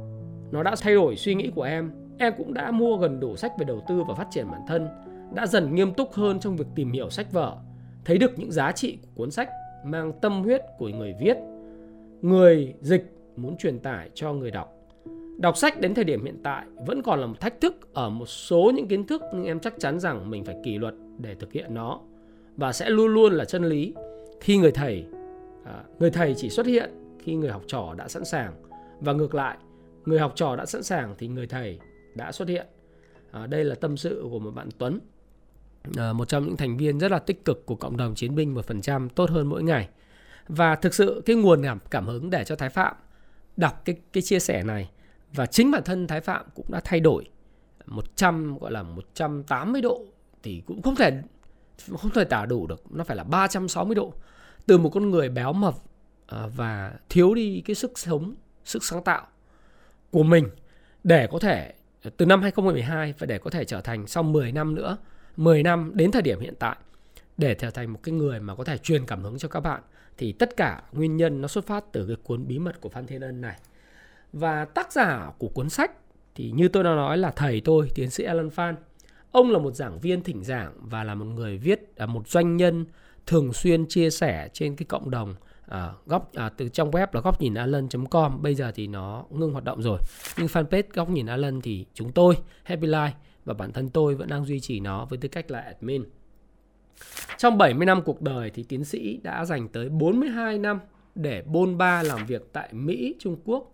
nó 0.51 0.63
đã 0.63 0.75
thay 0.81 0.93
đổi 0.93 1.15
suy 1.15 1.35
nghĩ 1.35 1.51
của 1.55 1.63
em. 1.63 1.91
Em 2.17 2.33
cũng 2.37 2.53
đã 2.53 2.71
mua 2.71 2.97
gần 2.97 3.19
đủ 3.19 3.35
sách 3.35 3.51
về 3.59 3.65
đầu 3.65 3.81
tư 3.87 4.03
và 4.07 4.13
phát 4.13 4.27
triển 4.31 4.51
bản 4.51 4.61
thân, 4.67 4.87
đã 5.33 5.47
dần 5.47 5.75
nghiêm 5.75 5.93
túc 5.93 6.13
hơn 6.13 6.39
trong 6.39 6.55
việc 6.55 6.67
tìm 6.75 6.91
hiểu 6.91 7.09
sách 7.09 7.31
vở, 7.31 7.57
thấy 8.05 8.17
được 8.17 8.39
những 8.39 8.51
giá 8.51 8.71
trị 8.71 8.97
của 9.01 9.09
cuốn 9.15 9.31
sách 9.31 9.49
mang 9.83 10.11
tâm 10.21 10.43
huyết 10.43 10.61
của 10.77 10.87
người 10.87 11.13
viết 11.19 11.37
người 12.21 12.73
dịch 12.81 13.13
muốn 13.35 13.57
truyền 13.57 13.79
tải 13.79 14.09
cho 14.13 14.33
người 14.33 14.51
đọc. 14.51 14.75
Đọc 15.37 15.57
sách 15.57 15.81
đến 15.81 15.93
thời 15.93 16.03
điểm 16.03 16.25
hiện 16.25 16.39
tại 16.43 16.65
vẫn 16.85 17.01
còn 17.01 17.19
là 17.19 17.27
một 17.27 17.39
thách 17.39 17.61
thức 17.61 17.93
ở 17.93 18.09
một 18.09 18.25
số 18.25 18.71
những 18.75 18.87
kiến 18.87 19.07
thức 19.07 19.21
nhưng 19.33 19.45
em 19.45 19.59
chắc 19.59 19.73
chắn 19.79 19.99
rằng 19.99 20.29
mình 20.29 20.45
phải 20.45 20.55
kỷ 20.63 20.77
luật 20.77 20.93
để 21.17 21.35
thực 21.35 21.53
hiện 21.53 21.73
nó. 21.73 21.99
Và 22.57 22.73
sẽ 22.73 22.89
luôn 22.89 23.13
luôn 23.13 23.33
là 23.33 23.45
chân 23.45 23.63
lý 23.63 23.93
khi 24.41 24.57
người 24.57 24.71
thầy 24.71 25.05
à, 25.65 25.83
người 25.99 26.11
thầy 26.11 26.33
chỉ 26.37 26.49
xuất 26.49 26.65
hiện 26.65 26.89
khi 27.19 27.35
người 27.35 27.49
học 27.49 27.63
trò 27.67 27.93
đã 27.97 28.07
sẵn 28.07 28.25
sàng. 28.25 28.53
Và 28.99 29.13
ngược 29.13 29.35
lại 29.35 29.57
người 30.05 30.19
học 30.19 30.31
trò 30.35 30.55
đã 30.55 30.65
sẵn 30.65 30.83
sàng 30.83 31.15
thì 31.17 31.27
người 31.27 31.47
thầy 31.47 31.79
đã 32.15 32.31
xuất 32.31 32.47
hiện. 32.47 32.67
À, 33.31 33.47
đây 33.47 33.65
là 33.65 33.75
tâm 33.75 33.97
sự 33.97 34.27
của 34.31 34.39
một 34.39 34.51
bạn 34.51 34.69
Tuấn. 34.77 34.99
À, 35.97 36.13
một 36.13 36.27
trong 36.27 36.45
những 36.45 36.57
thành 36.57 36.77
viên 36.77 36.99
rất 36.99 37.11
là 37.11 37.19
tích 37.19 37.45
cực 37.45 37.65
của 37.65 37.75
cộng 37.75 37.97
đồng 37.97 38.15
chiến 38.15 38.35
binh 38.35 38.53
một 38.53 38.65
phần 38.65 38.81
trăm 38.81 39.09
tốt 39.09 39.29
hơn 39.29 39.47
mỗi 39.47 39.63
ngày 39.63 39.89
và 40.49 40.75
thực 40.75 40.93
sự 40.93 41.21
cái 41.25 41.35
nguồn 41.35 41.63
cảm 41.63 41.79
cảm 41.91 42.05
hứng 42.05 42.29
để 42.29 42.43
cho 42.43 42.55
Thái 42.55 42.69
Phạm 42.69 42.95
đọc 43.57 43.81
cái 43.85 43.95
cái 44.13 44.23
chia 44.23 44.39
sẻ 44.39 44.63
này, 44.63 44.89
và 45.33 45.45
chính 45.45 45.71
bản 45.71 45.83
thân 45.83 46.07
Thái 46.07 46.21
Phạm 46.21 46.45
cũng 46.55 46.65
đã 46.71 46.81
thay 46.83 46.99
đổi 46.99 47.25
100 47.85 48.57
gọi 48.57 48.71
là 48.71 48.83
180 48.83 49.81
độ, 49.81 50.05
thì 50.43 50.63
cũng 50.65 50.81
không 50.81 50.95
thể 50.95 51.21
không 51.97 52.11
thể 52.11 52.23
tả 52.23 52.45
đủ 52.45 52.67
được. 52.67 52.91
Nó 52.91 53.03
phải 53.03 53.17
là 53.17 53.23
360 53.23 53.95
độ. 53.95 54.13
Từ 54.65 54.77
một 54.77 54.89
con 54.89 55.09
người 55.09 55.29
béo 55.29 55.53
mập 55.53 55.75
à, 56.27 56.47
và 56.55 56.93
thiếu 57.09 57.33
đi 57.33 57.61
cái 57.65 57.75
sức 57.75 57.99
sống, 57.99 58.35
sức 58.65 58.83
sáng 58.83 59.03
tạo 59.03 59.27
của 60.11 60.23
mình 60.23 60.49
để 61.03 61.27
có 61.27 61.39
thể, 61.39 61.73
từ 62.17 62.25
năm 62.25 62.41
2012 62.41 63.13
và 63.19 63.25
để 63.25 63.37
có 63.37 63.49
thể 63.49 63.65
trở 63.65 63.81
thành 63.81 64.07
sau 64.07 64.23
10 64.23 64.51
năm 64.51 64.75
nữa 64.75 64.97
10 65.37 65.63
năm 65.63 65.91
đến 65.93 66.11
thời 66.11 66.21
điểm 66.21 66.39
hiện 66.39 66.53
tại, 66.59 66.75
để 67.37 67.55
trở 67.55 67.69
thành 67.69 67.93
một 67.93 67.99
cái 68.03 68.13
người 68.13 68.39
mà 68.39 68.55
có 68.55 68.63
thể 68.63 68.77
truyền 68.77 69.05
cảm 69.05 69.23
hứng 69.23 69.37
cho 69.37 69.49
các 69.49 69.59
bạn 69.59 69.81
thì 70.19 70.31
tất 70.31 70.57
cả 70.57 70.83
nguyên 70.91 71.17
nhân 71.17 71.41
nó 71.41 71.47
xuất 71.47 71.67
phát 71.67 71.83
từ 71.91 72.07
cái 72.07 72.15
cuốn 72.23 72.47
bí 72.47 72.59
mật 72.59 72.81
của 72.81 72.89
Phan 72.89 73.07
Thiên 73.07 73.21
Ân 73.21 73.41
này. 73.41 73.59
Và 74.33 74.65
tác 74.65 74.91
giả 74.91 75.31
của 75.37 75.47
cuốn 75.47 75.69
sách 75.69 75.91
thì 76.35 76.51
như 76.51 76.67
tôi 76.67 76.83
đã 76.83 76.89
nói 76.89 77.17
là 77.17 77.31
thầy 77.31 77.61
tôi 77.61 77.89
tiến 77.95 78.09
sĩ 78.09 78.23
Alan 78.23 78.49
Phan 78.49 78.75
ông 79.31 79.51
là 79.51 79.59
một 79.59 79.71
giảng 79.75 79.99
viên 79.99 80.23
thỉnh 80.23 80.43
giảng 80.43 80.73
và 80.81 81.03
là 81.03 81.15
một 81.15 81.25
người 81.25 81.57
viết 81.57 81.95
à, 81.97 82.05
một 82.05 82.27
doanh 82.27 82.57
nhân 82.57 82.85
thường 83.25 83.53
xuyên 83.53 83.85
chia 83.85 84.09
sẻ 84.09 84.49
trên 84.53 84.75
cái 84.75 84.85
cộng 84.85 85.09
đồng 85.09 85.35
à, 85.67 85.91
góc 86.05 86.33
à, 86.33 86.49
từ 86.49 86.69
trong 86.69 86.91
web 86.91 87.07
là 87.11 87.21
góc 87.21 87.41
nhìn 87.41 87.53
alan.com 87.53 88.41
bây 88.41 88.55
giờ 88.55 88.71
thì 88.75 88.87
nó 88.87 89.25
ngưng 89.29 89.51
hoạt 89.51 89.63
động 89.63 89.81
rồi. 89.81 89.99
Nhưng 90.37 90.47
fanpage 90.47 90.83
góc 90.93 91.09
nhìn 91.09 91.25
alan 91.25 91.61
thì 91.61 91.85
chúng 91.93 92.11
tôi 92.11 92.35
happy 92.63 92.87
life 92.87 93.11
và 93.45 93.53
bản 93.53 93.71
thân 93.71 93.89
tôi 93.89 94.15
vẫn 94.15 94.27
đang 94.29 94.45
duy 94.45 94.59
trì 94.59 94.79
nó 94.79 95.05
với 95.05 95.19
tư 95.19 95.27
cách 95.27 95.51
là 95.51 95.59
admin 95.59 96.03
trong 97.37 97.57
70 97.57 97.85
năm 97.85 98.01
cuộc 98.01 98.21
đời 98.21 98.51
thì 98.51 98.63
tiến 98.63 98.83
sĩ 98.83 99.19
đã 99.23 99.45
dành 99.45 99.67
tới 99.67 99.89
42 99.89 100.57
năm 100.57 100.79
để 101.15 101.41
bôn 101.41 101.77
ba 101.77 102.03
làm 102.03 102.25
việc 102.25 102.49
tại 102.53 102.73
Mỹ, 102.73 103.15
Trung 103.19 103.37
Quốc 103.45 103.71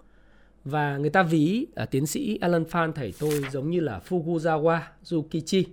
và 0.65 0.97
người 0.97 1.09
ta 1.09 1.23
ví 1.23 1.67
à, 1.75 1.85
tiến 1.85 2.05
sĩ 2.05 2.37
Alan 2.41 2.65
Phan 2.65 2.93
thầy 2.93 3.13
tôi 3.19 3.41
giống 3.51 3.69
như 3.69 3.79
là 3.79 4.01
Fukuzawa 4.09 4.79
Yukichi, 5.11 5.65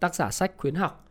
tác 0.00 0.14
giả 0.14 0.30
sách 0.30 0.52
khuyến 0.56 0.74
học 0.74 1.08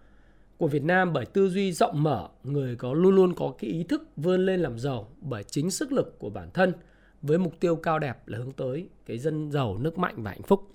của 0.57 0.67
Việt 0.67 0.83
Nam 0.83 1.13
bởi 1.13 1.25
tư 1.25 1.49
duy 1.49 1.71
rộng 1.71 2.03
mở, 2.03 2.27
người 2.43 2.75
có 2.75 2.93
luôn 2.93 3.15
luôn 3.15 3.33
có 3.35 3.53
cái 3.59 3.69
ý 3.69 3.83
thức 3.83 4.09
vươn 4.17 4.45
lên 4.45 4.59
làm 4.59 4.79
giàu 4.79 5.09
bởi 5.21 5.43
chính 5.43 5.71
sức 5.71 5.91
lực 5.91 6.19
của 6.19 6.29
bản 6.29 6.49
thân 6.53 6.73
với 7.21 7.37
mục 7.37 7.59
tiêu 7.59 7.75
cao 7.75 7.99
đẹp 7.99 8.27
là 8.27 8.37
hướng 8.37 8.51
tới 8.51 8.87
cái 9.05 9.17
dân 9.17 9.51
giàu, 9.51 9.77
nước 9.77 9.97
mạnh 9.97 10.15
và 10.17 10.31
hạnh 10.31 10.43
phúc. 10.43 10.71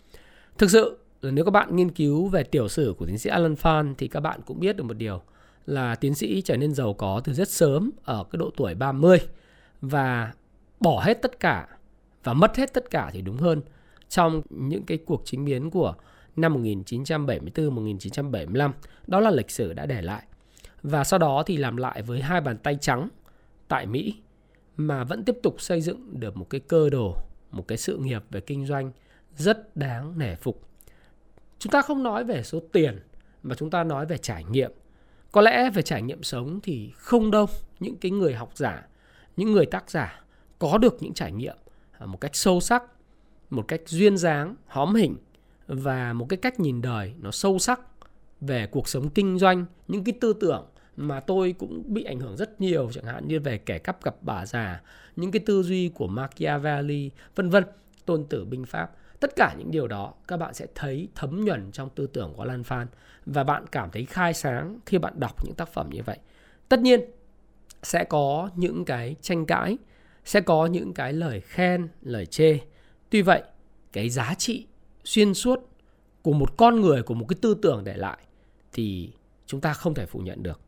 Thực 0.59 0.71
sự 0.71 0.99
nếu 1.23 1.45
các 1.45 1.51
bạn 1.51 1.77
nghiên 1.77 1.91
cứu 1.91 2.29
về 2.29 2.43
tiểu 2.43 2.69
sử 2.69 2.95
của 2.99 3.07
tiến 3.07 3.19
sĩ 3.19 3.31
Alan 3.31 3.57
Phan 3.57 3.95
thì 3.99 4.09
các 4.09 4.21
bạn 4.21 4.41
cũng 4.47 4.61
biết 4.61 4.77
được 4.77 4.85
một 4.85 4.97
điều 4.97 5.23
là 5.67 5.95
tiến 5.95 6.15
sĩ 6.15 6.43
trở 6.43 6.57
nên 6.57 6.75
giàu 6.75 6.95
có 6.95 7.21
từ 7.25 7.33
rất 7.33 7.49
sớm 7.49 7.91
ở 8.05 8.25
cái 8.31 8.39
độ 8.39 8.51
tuổi 8.57 8.75
30 8.75 9.19
và 9.81 10.33
bỏ 10.81 11.03
hết 11.05 11.23
tất 11.23 11.41
cả 11.41 11.69
và 12.25 12.35
mất 12.35 12.57
hết 12.57 12.73
tất 12.73 12.91
cả 12.91 13.11
thì 13.13 13.23
đúng 13.23 13.37
hơn 13.37 13.63
trong 14.09 14.43
những 14.51 14.83
cái 14.83 14.99
cuộc 14.99 15.23
chính 15.25 15.45
biến 15.45 15.71
của 15.71 15.95
năm 16.37 16.65
1974-1975. 16.65 18.73
Đó 19.07 19.21
là 19.21 19.31
lịch 19.31 19.51
sử 19.51 19.73
đã 19.73 19.87
để 19.87 20.03
lại. 20.03 20.23
Và 20.83 21.05
sau 21.05 21.19
đó 21.19 21.43
thì 21.47 21.57
làm 21.57 21.77
lại 21.77 22.03
với 22.03 22.21
hai 22.21 22.41
bàn 22.41 22.59
tay 22.59 22.79
trắng 22.81 23.09
tại 23.69 23.87
Mỹ 23.87 24.15
mà 24.77 25.05
vẫn 25.05 25.25
tiếp 25.25 25.37
tục 25.43 25.61
xây 25.61 25.81
dựng 25.81 26.21
được 26.21 26.37
một 26.37 26.51
cái 26.51 26.61
cơ 26.61 26.91
đồ, 26.91 27.17
một 27.51 27.69
cái 27.69 27.79
sự 27.79 27.97
nghiệp 27.97 28.23
về 28.31 28.41
kinh 28.41 28.67
doanh 28.67 28.93
rất 29.37 29.77
đáng 29.77 30.19
nể 30.19 30.35
phục. 30.35 30.68
Chúng 31.59 31.71
ta 31.71 31.83
không 31.83 32.03
nói 32.03 32.25
về 32.25 32.43
số 32.43 32.61
tiền 32.73 32.99
mà 33.43 33.55
chúng 33.55 33.71
ta 33.71 33.85
nói 33.85 34.07
về 34.07 34.19
trải 34.19 34.45
nghiệm. 34.45 34.73
Có 35.33 35.41
lẽ 35.41 35.71
về 35.71 35.83
trải 35.83 36.03
nghiệm 36.03 36.23
sống 36.23 36.61
thì 36.63 36.93
không 36.97 37.31
đông 37.31 37.51
những 37.81 37.97
cái 37.97 38.11
người 38.11 38.35
học 38.35 38.51
giả, 38.55 38.87
những 39.37 39.53
người 39.53 39.67
tác 39.67 39.91
giả 39.91 40.25
có 40.59 40.79
được 40.79 40.97
những 41.01 41.15
trải 41.15 41.33
nghiệm 41.33 41.57
à, 41.99 42.07
một 42.07 42.21
cách 42.21 42.37
sâu 42.37 42.61
sắc, 42.61 42.83
một 43.51 43.69
cách 43.69 43.81
duyên 43.87 44.17
dáng, 44.17 44.55
hóm 44.67 44.95
hình 44.95 45.17
và 45.67 46.13
một 46.13 46.27
cái 46.29 46.37
cách 46.37 46.61
nhìn 46.61 46.83
đời 46.83 47.15
nó 47.19 47.31
sâu 47.31 47.59
sắc 47.59 47.81
về 48.41 48.67
cuộc 48.67 48.89
sống 48.89 49.11
kinh 49.11 49.39
doanh, 49.39 49.65
những 49.89 50.05
cái 50.05 50.15
tư 50.21 50.33
tưởng 50.41 50.67
mà 50.97 51.21
tôi 51.21 51.55
cũng 51.59 51.83
bị 51.87 52.05
ảnh 52.05 52.21
hưởng 52.21 52.37
rất 52.37 52.61
nhiều 52.61 52.91
chẳng 52.93 53.05
hạn 53.05 53.29
như 53.29 53.41
về 53.41 53.59
kẻ 53.59 53.79
cắp 53.79 54.05
gặp 54.05 54.17
bà 54.21 54.47
già, 54.47 54.81
những 55.17 55.31
cái 55.31 55.41
tư 55.47 55.63
duy 55.63 55.89
của 55.89 56.07
Machiavelli, 56.07 57.11
vân 57.35 57.51
vân, 57.51 57.65
tôn 58.07 58.25
tử 58.25 58.45
binh 58.45 58.65
pháp. 58.65 58.91
Tất 59.21 59.37
cả 59.37 59.55
những 59.59 59.71
điều 59.71 59.89
đó 59.89 60.15
các 60.29 60.37
bạn 60.37 60.55
sẽ 60.55 60.67
thấy 60.75 61.09
thấm 61.15 61.45
nhuần 61.45 61.73
trong 61.73 61.91
tư 61.91 62.07
tưởng 62.07 62.35
của 62.37 62.45
Lan 62.45 62.65
Phan 62.65 62.87
và 63.27 63.45
bạn 63.45 63.67
cảm 63.73 63.91
thấy 63.91 64.05
khai 64.05 64.35
sáng 64.35 64.79
khi 64.87 64.99
bạn 64.99 65.21
đọc 65.21 65.45
những 65.45 65.55
tác 65.55 65.69
phẩm 65.69 65.91
như 65.91 66.03
vậy. 66.03 66.19
Tất 66.69 66.81
nhiên 66.81 67.01
sẽ 67.83 68.05
có 68.05 68.51
những 68.57 68.85
cái 68.85 69.17
tranh 69.21 69.47
cãi, 69.47 69.79
sẽ 70.25 70.41
có 70.41 70.67
những 70.67 70.95
cái 70.95 71.13
lời 71.13 71.41
khen, 71.41 71.89
lời 72.03 72.27
chê. 72.27 72.59
Tuy 73.11 73.23
vậy, 73.23 73.43
cái 73.93 74.09
giá 74.09 74.35
trị 74.35 74.67
xuyên 75.05 75.35
suốt 75.35 75.69
của 76.23 76.33
một 76.33 76.57
con 76.57 76.81
người, 76.81 77.03
của 77.03 77.15
một 77.15 77.27
cái 77.29 77.37
tư 77.43 77.57
tưởng 77.63 77.85
để 77.85 77.97
lại 77.97 78.19
thì 78.73 79.13
chúng 79.47 79.61
ta 79.61 79.73
không 79.73 79.95
thể 79.95 80.07
phủ 80.07 80.21
nhận 80.21 80.43
được. 80.43 80.61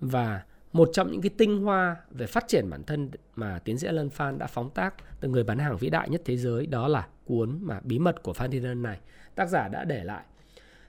Và 0.00 0.42
một 0.72 0.90
trong 0.92 1.12
những 1.12 1.22
cái 1.22 1.30
tinh 1.38 1.62
hoa 1.62 1.96
về 2.10 2.26
phát 2.26 2.48
triển 2.48 2.70
bản 2.70 2.82
thân 2.82 3.10
mà 3.36 3.58
tiến 3.58 3.78
sĩ 3.78 3.86
Alan 3.86 4.10
Phan 4.10 4.38
đã 4.38 4.46
phóng 4.46 4.70
tác 4.70 4.94
từ 5.20 5.28
người 5.28 5.44
bán 5.44 5.58
hàng 5.58 5.76
vĩ 5.76 5.90
đại 5.90 6.08
nhất 6.08 6.22
thế 6.24 6.36
giới 6.36 6.66
đó 6.66 6.88
là 6.88 7.06
cuốn 7.24 7.58
mà 7.60 7.80
bí 7.84 7.98
mật 7.98 8.22
của 8.22 8.32
Phan 8.32 8.50
Thiên 8.50 8.64
Ân 8.64 8.82
này 8.82 8.98
tác 9.34 9.48
giả 9.48 9.68
đã 9.68 9.84
để 9.84 10.04
lại 10.04 10.24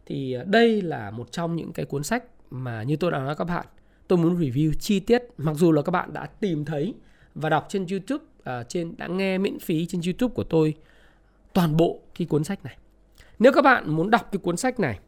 thì 0.05 0.33
ờ, 0.33 0.43
đây 0.43 0.81
là 0.81 1.11
một 1.11 1.31
trong 1.31 1.55
những 1.55 1.73
cái 1.73 1.85
cuốn 1.85 2.03
sách 2.03 2.23
mà 2.49 2.83
như 2.83 2.95
tôi 2.95 3.11
đã 3.11 3.19
nói 3.19 3.35
các 3.35 3.45
bạn 3.45 3.65
tôi 4.07 4.19
muốn 4.19 4.35
review 4.35 4.73
chi 4.79 4.99
tiết 4.99 5.23
mặc 5.37 5.53
dù 5.55 5.71
là 5.71 5.81
các 5.81 5.91
bạn 5.91 6.13
đã 6.13 6.25
tìm 6.25 6.65
thấy 6.65 6.93
và 7.35 7.49
đọc 7.49 7.65
trên 7.69 7.85
YouTube 7.91 8.25
uh, 8.25 8.69
trên 8.69 8.97
đã 8.97 9.07
nghe 9.07 9.37
miễn 9.37 9.59
phí 9.59 9.85
trên 9.85 10.01
YouTube 10.05 10.33
của 10.33 10.43
tôi 10.43 10.75
toàn 11.53 11.77
bộ 11.77 11.99
cái 12.17 12.27
cuốn 12.27 12.43
sách 12.43 12.63
này. 12.63 12.77
Nếu 13.39 13.51
các 13.51 13.61
bạn 13.61 13.89
muốn 13.89 14.09
đọc 14.09 14.29
cái 14.31 14.39
cuốn 14.39 14.57
sách 14.57 14.79
này, 14.79 14.99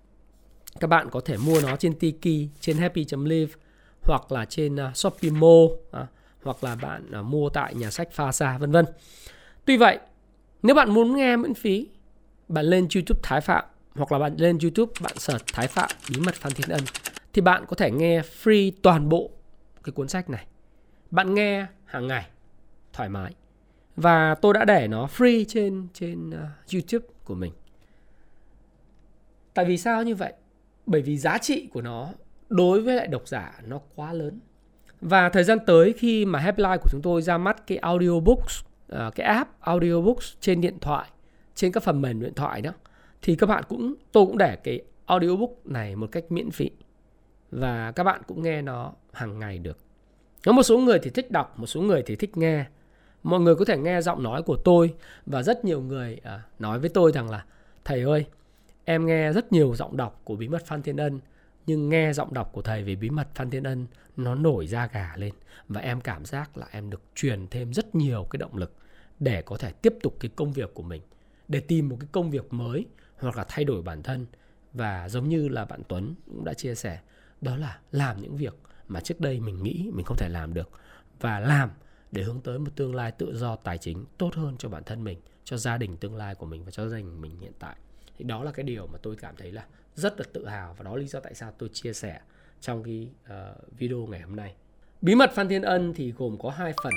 các 0.80 0.88
bạn 0.88 1.10
có 1.10 1.20
thể 1.20 1.38
mua 1.38 1.62
nó 1.62 1.76
trên 1.76 2.00
Tiki, 2.00 2.50
trên 2.60 2.78
happy.live 2.78 3.54
hoặc 4.06 4.32
là 4.32 4.46
trên 4.46 4.76
uh, 4.76 4.98
Shopee 4.98 5.32
Mall 5.32 5.66
à, 5.92 6.08
hoặc 6.44 6.64
là 6.64 6.76
bạn 6.76 7.20
uh, 7.20 7.26
mua 7.26 7.50
tại 7.50 7.76
nhà 7.76 7.92
sách 7.92 8.12
Pha 8.12 8.32
Sa 8.32 8.58
vân 8.58 8.72
vân. 8.72 8.86
Tuy 9.66 9.78
vậy, 9.78 10.00
nếu 10.64 10.76
bạn 10.76 10.92
muốn 10.92 11.16
nghe 11.16 11.36
miễn 11.36 11.54
phí, 11.54 11.90
bạn 12.48 12.66
lên 12.66 12.88
YouTube 12.96 13.20
Thái 13.24 13.42
Phạm 13.42 13.66
hoặc 13.96 14.12
là 14.12 14.20
bạn 14.20 14.36
lên 14.38 14.58
YouTube 14.62 14.92
bạn 15.02 15.18
search 15.18 15.46
Thái 15.54 15.68
Phạm 15.68 15.90
bí 16.10 16.20
mật 16.20 16.36
Phan 16.36 16.54
Thiên 16.54 16.70
Ân 16.70 16.82
thì 17.34 17.42
bạn 17.42 17.66
có 17.68 17.76
thể 17.76 17.92
nghe 17.92 18.22
free 18.22 18.72
toàn 18.82 19.10
bộ 19.10 19.32
cái 19.84 19.94
cuốn 19.94 20.08
sách 20.08 20.30
này. 20.30 20.46
Bạn 21.12 21.34
nghe 21.34 21.66
hàng 21.86 22.08
ngày 22.08 22.26
thoải 22.94 23.10
mái. 23.10 23.34
Và 23.96 24.36
tôi 24.36 24.54
đã 24.54 24.66
để 24.66 24.88
nó 24.88 25.08
free 25.18 25.46
trên 25.48 25.88
trên 25.94 26.30
uh, 26.30 26.74
YouTube 26.74 27.08
của 27.24 27.36
mình. 27.36 27.54
Tại 29.54 29.66
vì 29.66 29.78
sao 29.78 30.04
như 30.04 30.16
vậy? 30.16 30.34
Bởi 30.86 31.02
vì 31.02 31.18
giá 31.18 31.38
trị 31.38 31.70
của 31.74 31.82
nó 31.82 32.10
đối 32.50 32.82
với 32.82 32.96
lại 32.96 33.08
độc 33.08 33.28
giả 33.28 33.60
nó 33.66 33.80
quá 33.96 34.14
lớn. 34.14 34.40
Và 35.02 35.30
thời 35.30 35.44
gian 35.44 35.58
tới 35.66 35.94
khi 35.94 36.26
mà 36.26 36.40
Happy 36.40 36.64
Life 36.64 36.78
của 36.78 36.90
chúng 36.92 37.02
tôi 37.02 37.22
ra 37.22 37.38
mắt 37.38 37.68
cái 37.68 37.78
audiobooks, 37.78 38.64
à, 38.90 39.12
cái 39.16 39.28
app 39.28 39.62
audiobooks 39.62 40.34
trên 40.40 40.62
điện 40.62 40.78
thoại, 40.82 41.10
trên 41.56 41.72
các 41.72 41.84
phần 41.84 42.02
mềm 42.02 42.22
điện 42.22 42.34
thoại 42.34 42.62
đó 42.62 42.72
thì 43.22 43.36
các 43.36 43.48
bạn 43.48 43.64
cũng 43.68 43.94
tôi 44.12 44.26
cũng 44.26 44.38
để 44.38 44.56
cái 44.56 44.82
audiobook 45.06 45.66
này 45.66 45.96
một 45.96 46.08
cách 46.12 46.24
miễn 46.30 46.52
phí 46.52 46.70
và 47.52 47.92
các 47.92 48.04
bạn 48.04 48.22
cũng 48.28 48.44
nghe 48.44 48.62
nó 48.62 48.94
hàng 49.14 49.40
ngày 49.40 49.60
được. 49.60 49.78
Có 50.46 50.52
một 50.52 50.64
số 50.64 50.78
người 50.78 51.00
thì 51.00 51.10
thích 51.10 51.32
đọc, 51.32 51.60
một 51.60 51.68
số 51.68 51.82
người 51.82 52.04
thì 52.06 52.16
thích 52.16 52.38
nghe. 52.38 52.66
Mọi 53.24 53.40
người 53.40 53.56
có 53.56 53.66
thể 53.66 53.78
nghe 53.78 54.02
giọng 54.02 54.24
nói 54.24 54.44
của 54.44 54.58
tôi 54.64 54.94
và 55.26 55.44
rất 55.44 55.66
nhiều 55.66 55.82
người 55.82 56.20
à, 56.24 56.42
nói 56.60 56.80
với 56.80 56.90
tôi 56.90 57.12
rằng 57.12 57.30
là 57.30 57.46
thầy 57.86 58.02
ơi, 58.02 58.26
em 58.86 59.06
nghe 59.06 59.34
rất 59.34 59.52
nhiều 59.52 59.76
giọng 59.76 59.98
đọc 59.98 60.22
của 60.24 60.36
bí 60.36 60.48
mật 60.48 60.66
Phan 60.66 60.82
Thiên 60.82 60.98
Ân 60.98 61.20
nhưng 61.68 61.90
nghe 61.90 62.14
giọng 62.14 62.34
đọc 62.34 62.50
của 62.54 62.62
thầy 62.62 62.84
về 62.84 62.96
bí 62.96 63.10
mật 63.10 63.28
Phan 63.36 63.50
Thiên 63.50 63.64
Ân 63.64 63.88
nó 64.18 64.36
nổi 64.36 64.68
da 64.68 64.88
gà 64.88 65.14
lên 65.18 65.34
và 65.68 65.82
em 65.82 66.02
cảm 66.02 66.26
giác 66.26 66.58
là 66.58 66.68
em 66.72 66.90
được 66.90 67.02
truyền 67.16 67.48
thêm 67.48 67.74
rất 67.74 67.96
nhiều 67.96 68.28
cái 68.30 68.38
động 68.38 68.56
lực 68.56 68.74
để 69.20 69.42
có 69.42 69.58
thể 69.58 69.72
tiếp 69.72 69.94
tục 70.04 70.18
cái 70.20 70.32
công 70.36 70.54
việc 70.54 70.74
của 70.74 70.84
mình 70.84 71.02
để 71.48 71.60
tìm 71.60 71.90
một 71.90 71.98
cái 72.00 72.10
công 72.12 72.32
việc 72.32 72.54
mới 72.54 72.86
hoặc 73.18 73.38
là 73.38 73.46
thay 73.48 73.66
đổi 73.66 73.82
bản 73.82 74.04
thân 74.04 74.26
và 74.74 75.10
giống 75.10 75.30
như 75.30 75.48
là 75.48 75.66
bạn 75.66 75.82
Tuấn 75.88 76.16
cũng 76.26 76.46
đã 76.46 76.54
chia 76.54 76.76
sẻ 76.76 77.00
đó 77.42 77.56
là 77.58 77.80
làm 77.92 78.22
những 78.22 78.38
việc 78.38 78.56
mà 78.88 79.02
trước 79.02 79.20
đây 79.22 79.40
mình 79.40 79.64
nghĩ 79.64 79.90
mình 79.94 80.06
không 80.06 80.18
thể 80.18 80.30
làm 80.30 80.54
được 80.54 80.70
và 81.20 81.40
làm 81.40 81.70
để 82.12 82.24
hướng 82.24 82.42
tới 82.42 82.60
một 82.60 82.72
tương 82.76 82.96
lai 82.96 83.12
tự 83.12 83.38
do 83.38 83.56
tài 83.56 83.78
chính 83.78 84.06
tốt 84.18 84.34
hơn 84.36 84.56
cho 84.58 84.70
bản 84.70 84.84
thân 84.84 85.04
mình, 85.04 85.20
cho 85.44 85.58
gia 85.58 85.78
đình 85.78 85.98
tương 85.98 86.16
lai 86.16 86.36
của 86.36 86.46
mình 86.46 86.66
và 86.66 86.72
cho 86.72 86.88
gia 86.88 86.98
đình 86.98 87.22
mình 87.22 87.40
hiện 87.40 87.54
tại. 87.60 87.76
Thì 88.18 88.26
đó 88.26 88.44
là 88.44 88.52
cái 88.52 88.64
điều 88.64 88.88
mà 88.88 88.98
tôi 89.02 89.16
cảm 89.16 89.36
thấy 89.38 89.52
là 89.52 89.66
rất 89.96 90.20
là 90.20 90.26
tự 90.34 90.48
hào 90.48 90.76
và 90.78 90.84
đó 90.84 90.96
là 90.96 91.02
lý 91.02 91.08
do 91.08 91.20
tại 91.20 91.34
sao 91.34 91.52
tôi 91.58 91.70
chia 91.74 91.94
sẻ 91.94 92.20
trong 92.62 92.84
cái 92.84 93.10
uh, 93.24 93.78
video 93.78 93.98
ngày 93.98 94.22
hôm 94.22 94.36
nay. 94.36 94.56
Bí 95.02 95.16
mật 95.16 95.32
Phan 95.34 95.48
Thiên 95.48 95.62
Ân 95.62 95.94
thì 95.94 96.12
gồm 96.12 96.38
có 96.38 96.50
hai 96.50 96.74
phần. 96.84 96.94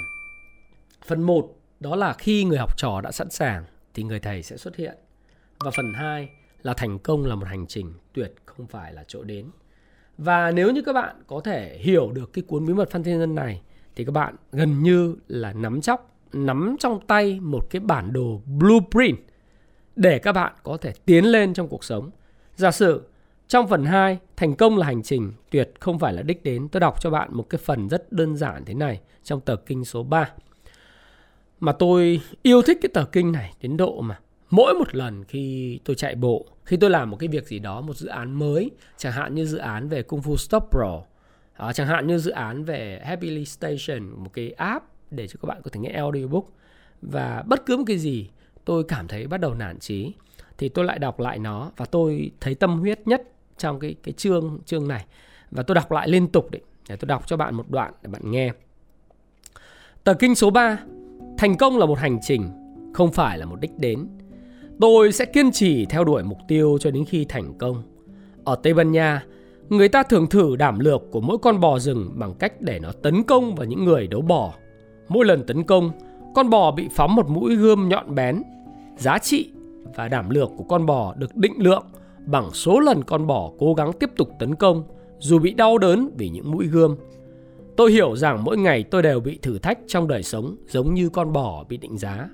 Phần 1.07 1.23
1 1.23 1.57
đó 1.81 1.97
là 1.97 2.13
khi 2.13 2.45
người 2.45 2.59
học 2.59 2.79
trò 2.79 3.01
đã 3.01 3.13
sẵn 3.13 3.31
sàng 3.31 3.65
thì 3.95 4.03
người 4.03 4.21
thầy 4.21 4.43
sẽ 4.43 4.57
xuất 4.57 4.77
hiện. 4.77 4.95
Và 5.65 5.71
phần 5.77 5.93
2 5.95 6.29
là 6.63 6.75
thành 6.75 6.99
công 6.99 7.27
là 7.27 7.35
một 7.35 7.47
hành 7.47 7.67
trình 7.67 7.93
tuyệt 8.13 8.35
không 8.45 8.67
phải 8.67 8.93
là 8.93 9.05
chỗ 9.09 9.23
đến. 9.23 9.51
Và 10.19 10.51
nếu 10.51 10.71
như 10.71 10.83
các 10.83 10.93
bạn 10.93 11.23
có 11.27 11.41
thể 11.41 11.79
hiểu 11.79 12.13
được 12.13 12.33
cái 12.33 12.45
cuốn 12.49 12.67
bí 12.67 12.75
mật 12.75 12.91
Phan 12.91 13.03
Thiên 13.03 13.21
Ân 13.21 13.35
này 13.35 13.63
thì 13.97 14.05
các 14.05 14.13
bạn 14.13 14.37
gần 14.53 14.83
như 14.83 15.17
là 15.29 15.53
nắm 15.53 15.81
chóc 15.81 16.19
nắm 16.33 16.77
trong 16.81 17.07
tay 17.07 17.41
một 17.41 17.71
cái 17.71 17.81
bản 17.81 18.13
đồ 18.13 18.41
blueprint 18.59 19.19
để 19.99 20.19
các 20.19 20.33
bạn 20.33 20.53
có 20.63 20.77
thể 20.77 20.93
tiến 21.05 21.25
lên 21.25 21.55
trong 21.55 21.69
cuộc 21.69 21.85
sống. 21.85 22.11
Giả 22.57 22.71
sử 22.71 23.03
trong 23.49 23.69
phần 23.69 23.85
2, 23.85 24.19
thành 24.37 24.55
công 24.55 24.79
là 24.79 24.87
hành 24.87 25.03
trình, 25.03 25.33
tuyệt 25.51 25.71
không 25.81 25.99
phải 25.99 26.13
là 26.13 26.23
đích 26.23 26.45
đến. 26.45 26.69
Tôi 26.69 26.81
đọc 26.81 27.01
cho 27.01 27.11
bạn 27.11 27.29
một 27.33 27.47
cái 27.51 27.61
phần 27.65 27.89
rất 27.89 28.13
đơn 28.13 28.37
giản 28.37 28.65
thế 28.65 28.75
này 28.75 29.01
trong 29.23 29.41
tờ 29.41 29.57
kinh 29.57 29.85
số 29.85 30.03
3. 30.03 30.31
Mà 31.61 31.73
tôi 31.73 32.21
yêu 32.43 32.63
thích 32.63 32.79
cái 32.83 32.91
tờ 32.95 33.05
kinh 33.05 33.33
này 33.33 33.55
đến 33.61 33.77
độ 33.77 34.01
mà 34.01 34.19
mỗi 34.51 34.75
một 34.75 34.95
lần 34.95 35.25
khi 35.25 35.79
tôi 35.85 35.97
chạy 35.97 36.15
bộ, 36.15 36.47
khi 36.65 36.77
tôi 36.77 36.91
làm 36.91 37.11
một 37.11 37.17
cái 37.17 37.29
việc 37.29 37.47
gì 37.47 37.59
đó, 37.59 37.81
một 37.81 37.97
dự 37.97 38.09
án 38.09 38.33
mới, 38.33 38.71
chẳng 38.97 39.13
hạn 39.13 39.35
như 39.35 39.45
dự 39.45 39.59
án 39.59 39.89
về 39.89 40.03
Kung 40.03 40.21
Fu 40.21 40.37
Stop 40.37 40.69
Pro, 40.71 41.03
à, 41.53 41.73
chẳng 41.73 41.87
hạn 41.87 42.07
như 42.07 42.19
dự 42.19 42.31
án 42.31 42.65
về 42.65 43.01
Happily 43.05 43.45
Station, 43.45 44.01
một 44.17 44.31
cái 44.33 44.51
app 44.51 44.85
để 45.11 45.27
cho 45.27 45.35
các 45.43 45.47
bạn 45.47 45.63
có 45.63 45.71
thể 45.73 45.81
nghe 45.81 45.93
audiobook 45.93 46.45
và 47.03 47.43
bất 47.47 47.67
cứ 47.67 47.77
một 47.77 47.85
cái 47.87 47.99
gì 47.99 48.29
tôi 48.69 48.85
cảm 48.85 49.09
thấy 49.09 49.27
bắt 49.27 49.41
đầu 49.41 49.55
nản 49.55 49.79
trí 49.79 50.13
thì 50.59 50.69
tôi 50.69 50.85
lại 50.85 50.99
đọc 50.99 51.21
lại 51.21 51.39
nó 51.39 51.71
và 51.77 51.85
tôi 51.85 52.31
thấy 52.41 52.55
tâm 52.55 52.81
huyết 52.81 53.09
nhất 53.09 53.23
trong 53.59 53.79
cái 53.81 53.95
cái 54.03 54.13
chương 54.13 54.59
chương 54.65 54.89
này 54.89 55.05
và 55.51 55.63
tôi 55.63 55.75
đọc 55.75 55.93
lại 55.93 56.09
liên 56.09 56.29
tục 56.29 56.51
đấy 56.51 56.63
để 56.89 56.97
tôi 56.97 57.07
đọc 57.07 57.27
cho 57.27 57.37
bạn 57.37 57.55
một 57.55 57.71
đoạn 57.71 57.93
để 58.03 58.11
bạn 58.11 58.31
nghe. 58.31 58.53
Tờ 60.05 60.15
kinh 60.15 60.35
số 60.35 60.51
3 60.51 60.79
Thành 61.39 61.57
công 61.57 61.79
là 61.79 61.87
một 61.87 61.99
hành 61.99 62.19
trình, 62.23 62.51
không 62.95 63.13
phải 63.13 63.39
là 63.39 63.47
một 63.47 63.61
đích 63.61 63.79
đến. 63.79 64.09
Tôi 64.81 65.13
sẽ 65.13 65.25
kiên 65.25 65.53
trì 65.53 65.87
theo 65.87 66.05
đuổi 66.05 66.23
mục 66.23 66.39
tiêu 66.49 66.79
cho 66.81 66.91
đến 66.91 67.05
khi 67.05 67.25
thành 67.25 67.59
công. 67.59 67.83
Ở 68.45 68.57
Tây 68.63 68.75
Ban 68.75 68.93
Nha, 68.93 69.25
người 69.69 69.89
ta 69.89 70.03
thường 70.03 70.27
thử 70.27 70.57
đảm 70.57 70.79
lược 70.79 71.03
của 71.11 71.21
mỗi 71.21 71.39
con 71.39 71.61
bò 71.61 71.79
rừng 71.79 72.11
bằng 72.15 72.35
cách 72.39 72.61
để 72.61 72.79
nó 72.79 72.93
tấn 72.93 73.23
công 73.23 73.55
vào 73.55 73.67
những 73.67 73.85
người 73.85 74.07
đấu 74.07 74.21
bò. 74.21 74.55
Mỗi 75.09 75.25
lần 75.25 75.47
tấn 75.47 75.65
công, 75.65 75.91
con 76.35 76.51
bò 76.51 76.71
bị 76.71 76.89
phóng 76.93 77.15
một 77.15 77.29
mũi 77.29 77.57
gươm 77.57 77.89
nhọn 77.89 78.15
bén. 78.15 78.43
Giá 78.99 79.19
trị 79.19 79.51
và 79.97 80.09
đảm 80.09 80.31
lược 80.31 80.51
của 80.57 80.65
con 80.65 80.87
bò 80.87 81.15
được 81.15 81.37
định 81.37 81.55
lượng 81.59 81.85
bằng 82.27 82.51
số 82.53 82.81
lần 82.81 83.05
con 83.05 83.27
bò 83.27 83.51
cố 83.59 83.75
gắng 83.75 83.93
tiếp 83.93 84.11
tục 84.17 84.29
tấn 84.39 84.55
công 84.55 84.83
dù 85.19 85.39
bị 85.39 85.55
đau 85.55 85.79
đớn 85.79 86.11
vì 86.17 86.29
những 86.29 86.51
mũi 86.51 86.67
gươm. 86.67 86.97
Tôi 87.77 87.93
hiểu 87.93 88.17
rằng 88.17 88.45
mỗi 88.45 88.59
ngày 88.59 88.83
tôi 88.83 89.03
đều 89.03 89.21
bị 89.21 89.39
thử 89.43 89.59
thách 89.59 89.79
trong 89.87 90.09
đời 90.09 90.23
sống 90.23 90.57
giống 90.69 90.95
như 90.95 91.09
con 91.09 91.33
bò 91.33 91.65
bị 91.69 91.77
định 91.77 91.99
giá. 91.99 92.29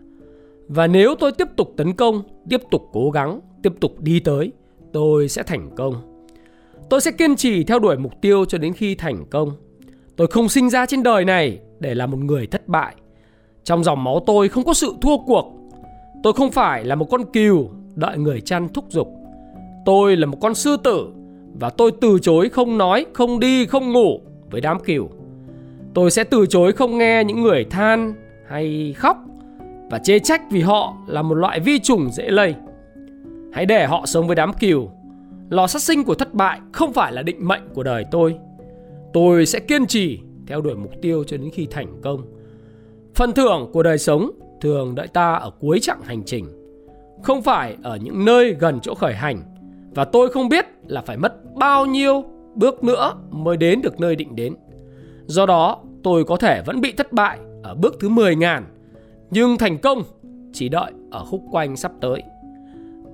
Và 0.68 0.86
nếu 0.86 1.14
tôi 1.14 1.32
tiếp 1.32 1.48
tục 1.56 1.72
tấn 1.76 1.92
công, 1.92 2.22
tiếp 2.50 2.60
tục 2.70 2.88
cố 2.92 3.10
gắng, 3.10 3.40
tiếp 3.62 3.72
tục 3.80 4.00
đi 4.00 4.20
tới, 4.20 4.52
tôi 4.92 5.28
sẽ 5.28 5.42
thành 5.42 5.70
công. 5.76 5.94
Tôi 6.90 7.00
sẽ 7.00 7.12
kiên 7.12 7.36
trì 7.36 7.64
theo 7.64 7.78
đuổi 7.78 7.96
mục 7.96 8.12
tiêu 8.20 8.44
cho 8.44 8.58
đến 8.58 8.72
khi 8.72 8.94
thành 8.94 9.24
công. 9.30 9.52
Tôi 10.16 10.26
không 10.26 10.48
sinh 10.48 10.70
ra 10.70 10.86
trên 10.86 11.02
đời 11.02 11.24
này 11.24 11.58
để 11.80 11.94
là 11.94 12.06
một 12.06 12.18
người 12.18 12.46
thất 12.46 12.68
bại. 12.68 12.94
Trong 13.64 13.84
dòng 13.84 14.04
máu 14.04 14.22
tôi 14.26 14.48
không 14.48 14.64
có 14.64 14.74
sự 14.74 14.94
thua 15.02 15.18
cuộc. 15.26 15.63
Tôi 16.24 16.32
không 16.32 16.50
phải 16.50 16.84
là 16.84 16.94
một 16.94 17.04
con 17.10 17.24
cừu 17.32 17.70
đợi 17.94 18.18
người 18.18 18.40
chăn 18.40 18.68
thúc 18.68 18.84
giục. 18.88 19.08
Tôi 19.84 20.16
là 20.16 20.26
một 20.26 20.38
con 20.40 20.54
sư 20.54 20.76
tử 20.84 21.08
và 21.60 21.70
tôi 21.70 21.92
từ 22.00 22.18
chối 22.22 22.48
không 22.48 22.78
nói, 22.78 23.06
không 23.12 23.40
đi, 23.40 23.66
không 23.66 23.92
ngủ 23.92 24.20
với 24.50 24.60
đám 24.60 24.80
cừu. 24.80 25.08
Tôi 25.94 26.10
sẽ 26.10 26.24
từ 26.24 26.46
chối 26.46 26.72
không 26.72 26.98
nghe 26.98 27.24
những 27.24 27.42
người 27.42 27.64
than 27.64 28.14
hay 28.48 28.94
khóc 28.98 29.16
và 29.90 29.98
chê 29.98 30.18
trách 30.18 30.42
vì 30.50 30.60
họ 30.60 30.94
là 31.06 31.22
một 31.22 31.34
loại 31.34 31.60
vi 31.60 31.78
trùng 31.78 32.10
dễ 32.12 32.30
lây. 32.30 32.54
Hãy 33.52 33.66
để 33.66 33.86
họ 33.86 34.06
sống 34.06 34.26
với 34.26 34.36
đám 34.36 34.52
cừu. 34.52 34.90
Lò 35.50 35.66
sát 35.66 35.82
sinh 35.82 36.04
của 36.04 36.14
thất 36.14 36.34
bại 36.34 36.60
không 36.72 36.92
phải 36.92 37.12
là 37.12 37.22
định 37.22 37.48
mệnh 37.48 37.62
của 37.74 37.82
đời 37.82 38.04
tôi. 38.10 38.34
Tôi 39.12 39.46
sẽ 39.46 39.60
kiên 39.60 39.86
trì 39.86 40.18
theo 40.46 40.60
đuổi 40.60 40.74
mục 40.74 40.92
tiêu 41.02 41.24
cho 41.24 41.36
đến 41.36 41.50
khi 41.52 41.66
thành 41.70 42.00
công. 42.02 42.22
Phần 43.14 43.32
thưởng 43.32 43.70
của 43.72 43.82
đời 43.82 43.98
sống 43.98 44.30
thường 44.60 44.94
đợi 44.94 45.08
ta 45.08 45.32
ở 45.32 45.50
cuối 45.60 45.78
chặng 45.80 46.02
hành 46.02 46.22
trình, 46.26 46.46
không 47.22 47.42
phải 47.42 47.76
ở 47.82 47.96
những 47.96 48.24
nơi 48.24 48.56
gần 48.60 48.80
chỗ 48.82 48.94
khởi 48.94 49.14
hành 49.14 49.42
và 49.94 50.04
tôi 50.04 50.28
không 50.28 50.48
biết 50.48 50.66
là 50.86 51.00
phải 51.00 51.16
mất 51.16 51.54
bao 51.54 51.86
nhiêu 51.86 52.24
bước 52.54 52.84
nữa 52.84 53.14
mới 53.30 53.56
đến 53.56 53.82
được 53.82 54.00
nơi 54.00 54.16
định 54.16 54.36
đến. 54.36 54.54
Do 55.26 55.46
đó, 55.46 55.78
tôi 56.02 56.24
có 56.24 56.36
thể 56.36 56.62
vẫn 56.66 56.80
bị 56.80 56.92
thất 56.92 57.12
bại 57.12 57.38
ở 57.62 57.74
bước 57.74 57.96
thứ 58.00 58.08
10 58.08 58.36
ngàn, 58.36 58.64
nhưng 59.30 59.58
thành 59.58 59.78
công 59.78 60.02
chỉ 60.52 60.68
đợi 60.68 60.92
ở 61.10 61.24
khúc 61.24 61.42
quanh 61.50 61.76
sắp 61.76 61.92
tới. 62.00 62.22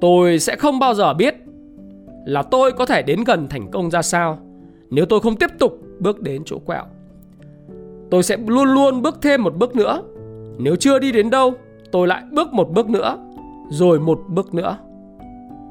Tôi 0.00 0.38
sẽ 0.38 0.56
không 0.56 0.78
bao 0.78 0.94
giờ 0.94 1.14
biết 1.14 1.34
là 2.26 2.42
tôi 2.42 2.72
có 2.72 2.86
thể 2.86 3.02
đến 3.02 3.24
gần 3.24 3.48
thành 3.48 3.70
công 3.70 3.90
ra 3.90 4.02
sao 4.02 4.38
nếu 4.90 5.06
tôi 5.06 5.20
không 5.20 5.36
tiếp 5.36 5.50
tục 5.58 5.78
bước 5.98 6.20
đến 6.20 6.42
chỗ 6.46 6.58
quẹo. 6.58 6.84
Tôi 8.10 8.22
sẽ 8.22 8.36
luôn 8.46 8.68
luôn 8.74 9.02
bước 9.02 9.18
thêm 9.22 9.42
một 9.42 9.56
bước 9.56 9.76
nữa. 9.76 10.02
Nếu 10.62 10.76
chưa 10.76 10.98
đi 10.98 11.12
đến 11.12 11.30
đâu, 11.30 11.54
tôi 11.92 12.06
lại 12.06 12.22
bước 12.32 12.52
một 12.52 12.70
bước 12.70 12.90
nữa, 12.90 13.18
rồi 13.70 14.00
một 14.00 14.20
bước 14.28 14.54
nữa. 14.54 14.78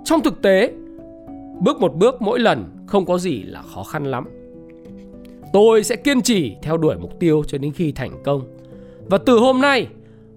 Trong 0.04 0.22
thực 0.22 0.42
tế, 0.42 0.74
bước 1.60 1.82
một 1.82 1.96
bước 1.96 2.22
mỗi 2.22 2.40
lần 2.40 2.64
không 2.88 3.06
có 3.06 3.18
gì 3.18 3.44
là 3.44 3.62
khó 3.62 3.84
khăn 3.84 4.04
lắm. 4.04 4.28
Tôi 5.54 5.84
sẽ 5.84 5.96
kiên 5.96 6.22
trì 6.22 6.56
theo 6.62 6.78
đuổi 6.78 6.96
mục 7.02 7.20
tiêu 7.20 7.44
cho 7.48 7.58
đến 7.58 7.72
khi 7.72 7.92
thành 7.92 8.12
công. 8.24 8.42
Và 9.06 9.18
từ 9.18 9.40
hôm 9.40 9.62
nay, 9.62 9.88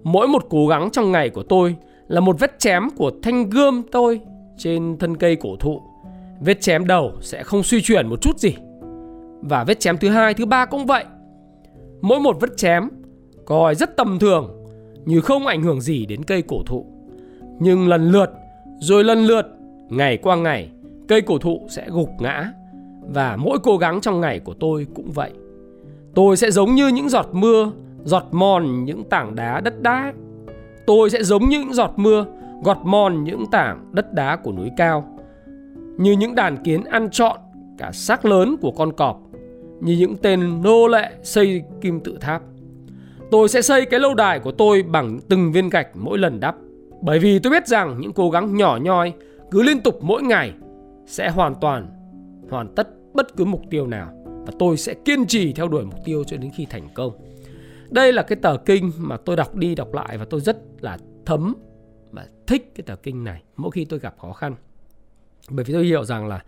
mỗi 0.03 0.27
một 0.27 0.45
cố 0.49 0.67
gắng 0.67 0.89
trong 0.91 1.11
ngày 1.11 1.29
của 1.29 1.43
tôi 1.43 1.75
là 2.07 2.19
một 2.19 2.39
vết 2.39 2.59
chém 2.59 2.89
của 2.95 3.11
thanh 3.21 3.49
gươm 3.49 3.83
tôi 3.91 4.19
trên 4.57 4.97
thân 4.97 5.17
cây 5.17 5.35
cổ 5.35 5.55
thụ. 5.59 5.81
Vết 6.39 6.61
chém 6.61 6.87
đầu 6.87 7.11
sẽ 7.21 7.43
không 7.43 7.63
suy 7.63 7.81
chuyển 7.81 8.07
một 8.07 8.21
chút 8.21 8.39
gì. 8.39 8.55
Và 9.41 9.63
vết 9.63 9.79
chém 9.79 9.97
thứ 9.97 10.09
hai, 10.09 10.33
thứ 10.33 10.45
ba 10.45 10.65
cũng 10.65 10.85
vậy. 10.85 11.05
Mỗi 12.01 12.19
một 12.19 12.37
vết 12.41 12.57
chém 12.57 12.89
coi 13.45 13.75
rất 13.75 13.97
tầm 13.97 14.19
thường 14.19 14.65
như 15.05 15.21
không 15.21 15.47
ảnh 15.47 15.63
hưởng 15.63 15.81
gì 15.81 16.05
đến 16.05 16.23
cây 16.23 16.41
cổ 16.41 16.63
thụ. 16.65 16.85
Nhưng 17.59 17.87
lần 17.87 18.11
lượt, 18.11 18.29
rồi 18.79 19.03
lần 19.03 19.25
lượt, 19.25 19.45
ngày 19.89 20.17
qua 20.17 20.35
ngày, 20.35 20.69
cây 21.07 21.21
cổ 21.21 21.37
thụ 21.37 21.67
sẽ 21.69 21.87
gục 21.89 22.09
ngã 22.19 22.51
và 23.13 23.37
mỗi 23.39 23.59
cố 23.63 23.77
gắng 23.77 24.01
trong 24.01 24.21
ngày 24.21 24.39
của 24.39 24.53
tôi 24.53 24.87
cũng 24.95 25.11
vậy. 25.11 25.31
Tôi 26.15 26.37
sẽ 26.37 26.51
giống 26.51 26.75
như 26.75 26.87
những 26.87 27.09
giọt 27.09 27.29
mưa, 27.31 27.71
giọt 28.03 28.27
mòn 28.31 28.85
những 28.85 29.03
tảng 29.03 29.35
đá 29.35 29.59
đất 29.59 29.81
đá. 29.81 30.13
Tôi 30.87 31.09
sẽ 31.09 31.23
giống 31.23 31.49
như 31.49 31.59
những 31.59 31.73
giọt 31.73 31.93
mưa, 31.95 32.25
gọt 32.63 32.77
mòn 32.83 33.23
những 33.23 33.45
tảng 33.51 33.89
đất 33.91 34.13
đá 34.13 34.35
của 34.35 34.51
núi 34.51 34.69
cao. 34.77 35.17
Như 35.97 36.11
những 36.11 36.35
đàn 36.35 36.63
kiến 36.63 36.83
ăn 36.83 37.09
trọn 37.09 37.37
cả 37.77 37.91
xác 37.91 38.25
lớn 38.25 38.55
của 38.61 38.71
con 38.71 38.93
cọp 38.93 39.21
như 39.81 39.95
những 39.99 40.15
tên 40.15 40.61
nô 40.61 40.87
lệ 40.87 41.11
xây 41.23 41.63
kim 41.81 41.99
tự 41.99 42.17
tháp. 42.21 42.41
Tôi 43.33 43.49
sẽ 43.49 43.61
xây 43.61 43.85
cái 43.85 43.99
lâu 43.99 44.13
đài 44.13 44.39
của 44.39 44.51
tôi 44.51 44.83
bằng 44.83 45.19
từng 45.29 45.51
viên 45.51 45.69
gạch 45.69 45.87
mỗi 45.93 46.17
lần 46.17 46.39
đắp. 46.39 46.55
Bởi 47.01 47.19
vì 47.19 47.39
tôi 47.39 47.51
biết 47.51 47.67
rằng 47.67 47.97
những 47.99 48.13
cố 48.13 48.29
gắng 48.29 48.57
nhỏ 48.57 48.79
nhoi 48.81 49.13
cứ 49.51 49.63
liên 49.63 49.81
tục 49.81 49.99
mỗi 50.01 50.23
ngày 50.23 50.53
sẽ 51.05 51.29
hoàn 51.29 51.55
toàn 51.61 51.87
hoàn 52.49 52.75
tất 52.75 52.87
bất 53.13 53.37
cứ 53.37 53.45
mục 53.45 53.61
tiêu 53.69 53.87
nào 53.87 54.11
và 54.25 54.53
tôi 54.59 54.77
sẽ 54.77 54.93
kiên 54.93 55.25
trì 55.27 55.53
theo 55.53 55.67
đuổi 55.67 55.85
mục 55.85 55.99
tiêu 56.05 56.23
cho 56.23 56.37
đến 56.37 56.51
khi 56.55 56.65
thành 56.69 56.87
công. 56.93 57.13
Đây 57.89 58.13
là 58.13 58.23
cái 58.23 58.35
tờ 58.35 58.57
kinh 58.57 58.91
mà 58.97 59.17
tôi 59.17 59.35
đọc 59.35 59.55
đi 59.55 59.75
đọc 59.75 59.93
lại 59.93 60.17
và 60.17 60.25
tôi 60.25 60.41
rất 60.41 60.57
là 60.81 60.97
thấm 61.25 61.53
và 62.11 62.27
thích 62.47 62.71
cái 62.75 62.83
tờ 62.85 62.95
kinh 62.95 63.23
này 63.23 63.43
mỗi 63.55 63.71
khi 63.71 63.85
tôi 63.85 63.99
gặp 63.99 64.15
khó 64.17 64.33
khăn. 64.33 64.55
Bởi 65.49 65.65
vì 65.65 65.73
tôi 65.73 65.85
hiểu 65.85 66.03
rằng 66.03 66.27
là 66.27 66.43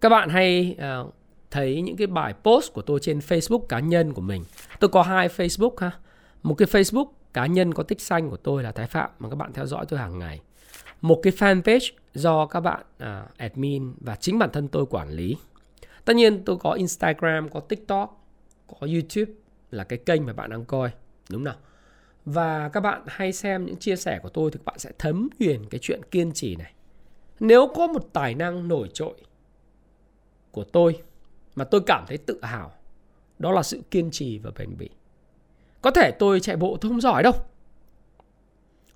các 0.00 0.08
bạn 0.08 0.28
hay 0.28 0.76
uh, 1.00 1.14
thấy 1.54 1.82
những 1.82 1.96
cái 1.96 2.06
bài 2.06 2.34
post 2.44 2.72
của 2.72 2.82
tôi 2.82 3.00
trên 3.00 3.18
Facebook 3.18 3.58
cá 3.58 3.80
nhân 3.80 4.12
của 4.12 4.20
mình. 4.20 4.44
Tôi 4.80 4.88
có 4.88 5.02
hai 5.02 5.28
Facebook 5.28 5.74
ha. 5.78 5.90
Một 6.42 6.54
cái 6.54 6.68
Facebook 6.68 7.06
cá 7.32 7.46
nhân 7.46 7.74
có 7.74 7.82
tích 7.82 8.00
xanh 8.00 8.30
của 8.30 8.36
tôi 8.36 8.62
là 8.62 8.72
Thái 8.72 8.86
Phạm 8.86 9.10
mà 9.18 9.28
các 9.28 9.36
bạn 9.36 9.52
theo 9.52 9.66
dõi 9.66 9.86
tôi 9.88 10.00
hàng 10.00 10.18
ngày. 10.18 10.40
Một 11.00 11.20
cái 11.22 11.32
fanpage 11.32 11.90
do 12.14 12.46
các 12.46 12.60
bạn 12.60 12.82
à, 12.98 13.26
admin 13.36 13.94
và 14.00 14.16
chính 14.16 14.38
bản 14.38 14.50
thân 14.52 14.68
tôi 14.68 14.86
quản 14.86 15.10
lý. 15.10 15.36
Tất 16.04 16.16
nhiên 16.16 16.44
tôi 16.44 16.56
có 16.56 16.72
Instagram, 16.72 17.48
có 17.48 17.60
TikTok, 17.60 18.26
có 18.66 18.86
YouTube 18.86 19.32
là 19.70 19.84
cái 19.84 19.98
kênh 19.98 20.26
mà 20.26 20.32
bạn 20.32 20.50
đang 20.50 20.64
coi, 20.64 20.90
đúng 21.30 21.44
nào? 21.44 21.56
Và 22.24 22.68
các 22.68 22.80
bạn 22.80 23.02
hay 23.06 23.32
xem 23.32 23.66
những 23.66 23.76
chia 23.76 23.96
sẻ 23.96 24.18
của 24.22 24.28
tôi 24.28 24.50
thì 24.50 24.58
các 24.58 24.64
bạn 24.64 24.78
sẽ 24.78 24.90
thấm 24.98 25.28
huyền 25.38 25.64
cái 25.70 25.78
chuyện 25.82 26.00
kiên 26.10 26.32
trì 26.32 26.56
này. 26.56 26.72
Nếu 27.40 27.68
có 27.74 27.86
một 27.86 28.08
tài 28.12 28.34
năng 28.34 28.68
nổi 28.68 28.88
trội 28.92 29.14
của 30.50 30.64
tôi 30.64 30.98
mà 31.56 31.64
tôi 31.64 31.80
cảm 31.86 32.04
thấy 32.06 32.18
tự 32.18 32.40
hào. 32.42 32.72
Đó 33.38 33.52
là 33.52 33.62
sự 33.62 33.82
kiên 33.90 34.10
trì 34.10 34.38
và 34.38 34.50
bền 34.58 34.76
bỉ. 34.78 34.88
Có 35.82 35.90
thể 35.90 36.10
tôi 36.10 36.40
chạy 36.40 36.56
bộ 36.56 36.76
tôi 36.80 36.90
không 36.90 37.00
giỏi 37.00 37.22
đâu. 37.22 37.32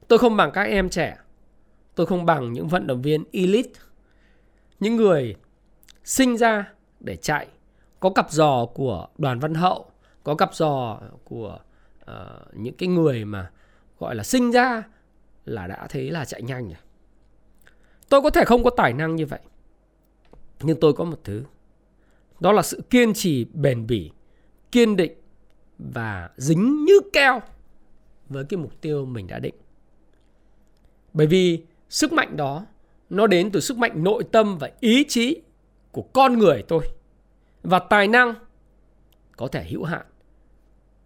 Tôi 0.09 0.19
không 0.19 0.37
bằng 0.37 0.51
các 0.53 0.63
em 0.63 0.89
trẻ. 0.89 1.17
Tôi 1.95 2.07
không 2.07 2.27
bằng 2.27 2.53
những 2.53 2.69
vận 2.69 2.87
động 2.87 3.03
viên 3.03 3.25
elite. 3.33 3.81
Những 4.81 4.97
người 4.97 5.37
sinh 6.05 6.37
ra 6.37 6.73
để 7.01 7.17
chạy. 7.17 7.49
Có 8.01 8.11
cặp 8.11 8.31
giò 8.31 8.67
của 8.67 9.09
đoàn 9.19 9.39
văn 9.39 9.55
hậu 9.55 9.91
có 10.25 10.35
cặp 10.35 10.55
dò 10.55 11.01
của 11.25 11.59
uh, 12.11 12.11
những 12.53 12.75
cái 12.75 12.89
người 12.89 13.25
mà 13.25 13.51
gọi 13.99 14.15
là 14.15 14.25
sinh 14.25 14.51
ra 14.51 14.83
là 15.45 15.67
đã 15.67 15.87
thấy 15.91 16.11
là 16.11 16.25
chạy 16.25 16.43
nhanh 16.43 16.65
rồi. 16.65 16.79
Tôi 18.09 18.23
có 18.23 18.31
thể 18.31 18.45
không 18.45 18.65
có 18.65 18.71
tài 18.71 18.93
năng 18.93 19.17
như 19.17 19.27
vậy 19.27 19.41
nhưng 20.63 20.81
tôi 20.81 20.93
có 20.93 21.05
một 21.05 21.21
thứ 21.25 21.45
đó 22.41 22.53
là 22.53 22.63
sự 22.63 22.83
kiên 22.91 23.15
trì, 23.15 23.45
bền 23.45 23.87
bỉ, 23.87 24.11
kiên 24.73 24.97
định 24.97 25.13
và 25.79 26.31
dính 26.37 26.85
như 26.85 27.01
keo 27.13 27.41
với 28.29 28.45
cái 28.45 28.59
mục 28.59 28.81
tiêu 28.81 29.07
mình 29.07 29.27
đã 29.27 29.39
định. 29.39 29.55
Bởi 31.13 31.27
vì 31.27 31.63
sức 31.89 32.13
mạnh 32.13 32.37
đó, 32.37 32.67
nó 33.11 33.27
đến 33.27 33.51
từ 33.51 33.61
sức 33.61 33.79
mạnh 33.79 34.05
nội 34.05 34.25
tâm 34.33 34.59
và 34.59 34.71
ý 34.81 35.05
chí 35.09 35.43
của 35.93 36.03
con 36.03 36.39
người 36.39 36.65
tôi. 36.69 36.89
Và 37.63 37.79
tài 37.79 38.09
năng 38.09 38.35
có 39.37 39.49
thể 39.49 39.65
hữu 39.65 39.85
hạn, 39.85 40.07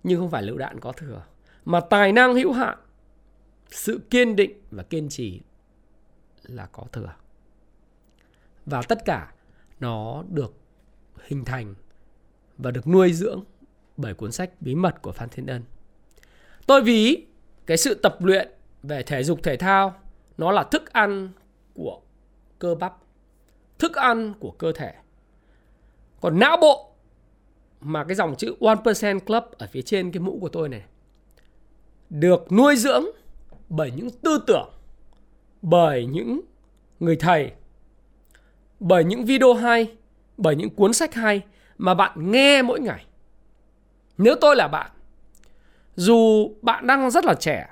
nhưng 0.03 0.21
không 0.21 0.31
phải 0.31 0.43
lựu 0.43 0.59
đạn 0.59 0.81
có 0.81 0.93
thừa. 0.93 1.25
Mà 1.65 1.81
tài 1.81 2.13
năng 2.13 2.35
hữu 2.35 2.53
hạn, 2.53 2.79
sự 3.71 4.01
kiên 4.11 4.37
định 4.37 4.61
và 4.71 4.83
kiên 4.83 5.09
trì 5.09 5.41
là 6.43 6.67
có 6.73 6.85
thừa. 6.93 7.15
Và 8.67 8.83
tất 8.83 9.05
cả 9.05 9.33
nó 9.81 10.25
được 10.31 10.55
hình 11.27 11.45
thành 11.45 11.75
và 12.59 12.71
được 12.71 12.89
nuôi 12.89 13.13
dưỡng 13.13 13.45
bởi 13.97 14.15
cuốn 14.15 14.33
sách 14.33 14.51
bí 14.61 14.75
mật 14.75 15.03
của 15.03 15.13
phan 15.13 15.29
thiên 15.29 15.47
ân. 15.47 15.63
Tôi 16.67 16.83
ví 16.83 17.27
cái 17.67 17.77
sự 17.77 17.95
tập 17.95 18.17
luyện 18.21 18.49
về 18.83 19.03
thể 19.03 19.25
dục 19.25 19.43
thể 19.43 19.57
thao 19.57 19.95
nó 20.39 20.53
là 20.53 20.63
thức 20.63 20.93
ăn 20.93 21.29
của 21.75 22.01
cơ 22.59 22.75
bắp 22.75 22.97
thức 23.79 23.95
ăn 23.95 24.35
của 24.41 24.51
cơ 24.51 24.73
thể. 24.73 24.95
Còn 26.21 26.39
não 26.39 26.57
bộ 26.57 26.93
mà 27.81 28.05
cái 28.05 28.15
dòng 28.15 28.35
chữ 28.37 28.55
1% 28.61 29.21
Club 29.21 29.45
ở 29.59 29.67
phía 29.67 29.83
trên 29.83 30.13
cái 30.13 30.21
mũ 30.21 30.39
của 30.41 30.49
tôi 30.49 30.69
này 30.69 30.83
được 32.11 32.53
nuôi 32.53 32.77
dưỡng 32.77 33.05
bởi 33.69 33.91
những 33.91 34.11
tư 34.11 34.45
tưởng, 34.47 34.71
bởi 35.63 36.07
những 36.07 36.41
người 37.01 37.17
thầy, 37.17 37.53
bởi 38.81 39.05
những 39.05 39.25
video 39.25 39.55
hay, 39.55 39.97
bởi 40.37 40.57
những 40.57 40.71
cuốn 40.71 40.93
sách 40.93 41.15
hay 41.15 41.43
mà 41.79 41.95
bạn 41.95 42.31
nghe 42.31 42.63
mỗi 42.63 42.81
ngày. 42.81 43.07
Nếu 44.19 44.35
tôi 44.41 44.57
là 44.57 44.69
bạn, 44.69 44.91
dù 45.95 46.51
bạn 46.63 46.87
đang 46.87 47.11
rất 47.11 47.25
là 47.25 47.35
trẻ, 47.35 47.69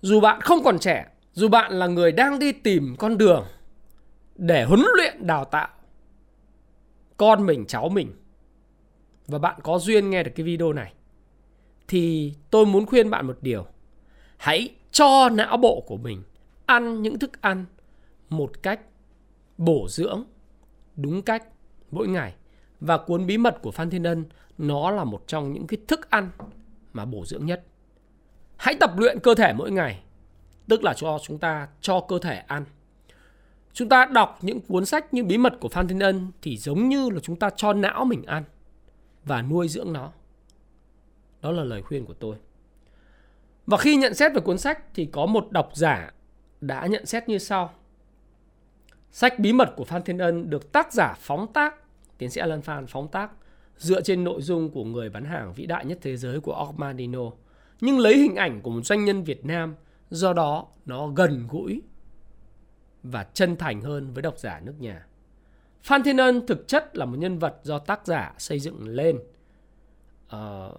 dù 0.00 0.20
bạn 0.20 0.40
không 0.40 0.62
còn 0.64 0.78
trẻ, 0.78 1.06
dù 1.32 1.48
bạn 1.48 1.72
là 1.72 1.86
người 1.86 2.12
đang 2.12 2.38
đi 2.38 2.52
tìm 2.52 2.96
con 2.98 3.18
đường 3.18 3.44
để 4.36 4.64
huấn 4.64 4.80
luyện 4.96 5.26
đào 5.26 5.44
tạo 5.44 5.68
con 7.16 7.46
mình, 7.46 7.64
cháu 7.66 7.88
mình 7.88 8.12
và 9.26 9.38
bạn 9.38 9.60
có 9.62 9.78
duyên 9.78 10.10
nghe 10.10 10.22
được 10.22 10.30
cái 10.34 10.44
video 10.44 10.72
này 10.72 10.92
thì 11.88 12.34
tôi 12.50 12.66
muốn 12.66 12.86
khuyên 12.86 13.10
bạn 13.10 13.26
một 13.26 13.38
điều. 13.40 13.66
Hãy 14.36 14.74
cho 14.90 15.28
não 15.28 15.56
bộ 15.56 15.84
của 15.86 15.96
mình 15.96 16.22
ăn 16.66 17.02
những 17.02 17.18
thức 17.18 17.40
ăn 17.40 17.64
một 18.28 18.62
cách 18.62 18.80
bổ 19.58 19.86
dưỡng 19.88 20.24
đúng 20.96 21.22
cách 21.22 21.44
mỗi 21.90 22.08
ngày 22.08 22.34
và 22.80 22.98
cuốn 22.98 23.26
bí 23.26 23.38
mật 23.38 23.58
của 23.62 23.70
Phan 23.70 23.90
Thiên 23.90 24.02
Ân 24.02 24.24
nó 24.58 24.90
là 24.90 25.04
một 25.04 25.22
trong 25.26 25.52
những 25.52 25.66
cái 25.66 25.80
thức 25.88 26.10
ăn 26.10 26.30
mà 26.92 27.04
bổ 27.04 27.24
dưỡng 27.26 27.46
nhất. 27.46 27.64
Hãy 28.56 28.74
tập 28.80 28.92
luyện 28.96 29.18
cơ 29.20 29.34
thể 29.34 29.52
mỗi 29.52 29.70
ngày, 29.70 30.02
tức 30.68 30.84
là 30.84 30.94
cho 30.94 31.18
chúng 31.22 31.38
ta 31.38 31.68
cho 31.80 32.00
cơ 32.00 32.18
thể 32.18 32.36
ăn. 32.36 32.64
Chúng 33.72 33.88
ta 33.88 34.06
đọc 34.06 34.38
những 34.42 34.60
cuốn 34.60 34.86
sách 34.86 35.14
như 35.14 35.24
bí 35.24 35.38
mật 35.38 35.52
của 35.60 35.68
Phan 35.68 35.88
Thiên 35.88 35.98
Ân 35.98 36.30
thì 36.42 36.56
giống 36.56 36.88
như 36.88 37.10
là 37.10 37.20
chúng 37.20 37.36
ta 37.36 37.50
cho 37.56 37.72
não 37.72 38.04
mình 38.04 38.22
ăn 38.24 38.44
và 39.24 39.42
nuôi 39.42 39.68
dưỡng 39.68 39.92
nó. 39.92 40.12
Đó 41.42 41.50
là 41.52 41.64
lời 41.64 41.82
khuyên 41.82 42.04
của 42.04 42.14
tôi. 42.14 42.36
Và 43.66 43.76
khi 43.76 43.96
nhận 43.96 44.14
xét 44.14 44.32
về 44.34 44.40
cuốn 44.40 44.58
sách 44.58 44.94
thì 44.94 45.06
có 45.06 45.26
một 45.26 45.46
độc 45.50 45.70
giả 45.74 46.12
đã 46.60 46.86
nhận 46.86 47.06
xét 47.06 47.28
như 47.28 47.38
sau. 47.38 47.74
Sách 49.10 49.38
bí 49.38 49.52
mật 49.52 49.72
của 49.76 49.84
Phan 49.84 50.02
Thiên 50.02 50.18
Ân 50.18 50.50
được 50.50 50.72
tác 50.72 50.92
giả 50.92 51.14
phóng 51.18 51.52
tác, 51.52 51.74
tiến 52.20 52.30
sĩ 52.30 52.40
Alan 52.40 52.62
Phan 52.62 52.86
phóng 52.86 53.08
tác 53.08 53.30
dựa 53.76 54.00
trên 54.00 54.24
nội 54.24 54.42
dung 54.42 54.70
của 54.70 54.84
người 54.84 55.10
bán 55.10 55.24
hàng 55.24 55.52
vĩ 55.52 55.66
đại 55.66 55.84
nhất 55.84 55.98
thế 56.02 56.16
giới 56.16 56.40
của 56.40 56.66
Ormandino, 56.68 57.30
nhưng 57.80 57.98
lấy 57.98 58.18
hình 58.18 58.36
ảnh 58.36 58.60
của 58.62 58.70
một 58.70 58.80
doanh 58.82 59.04
nhân 59.04 59.24
Việt 59.24 59.44
Nam, 59.44 59.74
do 60.10 60.32
đó 60.32 60.66
nó 60.86 61.08
gần 61.08 61.46
gũi 61.50 61.82
và 63.02 63.24
chân 63.24 63.56
thành 63.56 63.80
hơn 63.80 64.12
với 64.12 64.22
độc 64.22 64.38
giả 64.38 64.60
nước 64.64 64.74
nhà. 64.78 65.06
Phan 65.82 66.02
Thiên 66.02 66.16
Ân 66.16 66.46
thực 66.46 66.68
chất 66.68 66.96
là 66.96 67.04
một 67.04 67.16
nhân 67.18 67.38
vật 67.38 67.56
do 67.62 67.78
tác 67.78 68.06
giả 68.06 68.34
xây 68.38 68.58
dựng 68.58 68.88
lên. 68.88 69.16
Uh, 69.16 70.32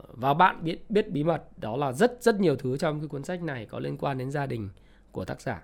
và 0.07 0.33
bạn 0.33 0.63
biết 0.63 0.89
biết 0.89 1.11
bí 1.11 1.23
mật 1.23 1.43
đó 1.57 1.77
là 1.77 1.91
rất 1.91 2.17
rất 2.23 2.39
nhiều 2.39 2.55
thứ 2.55 2.77
trong 2.77 2.99
cái 2.99 3.07
cuốn 3.07 3.23
sách 3.23 3.43
này 3.43 3.65
có 3.65 3.79
liên 3.79 3.97
quan 3.97 4.17
đến 4.17 4.31
gia 4.31 4.45
đình 4.45 4.69
của 5.11 5.25
tác 5.25 5.41
giả. 5.41 5.63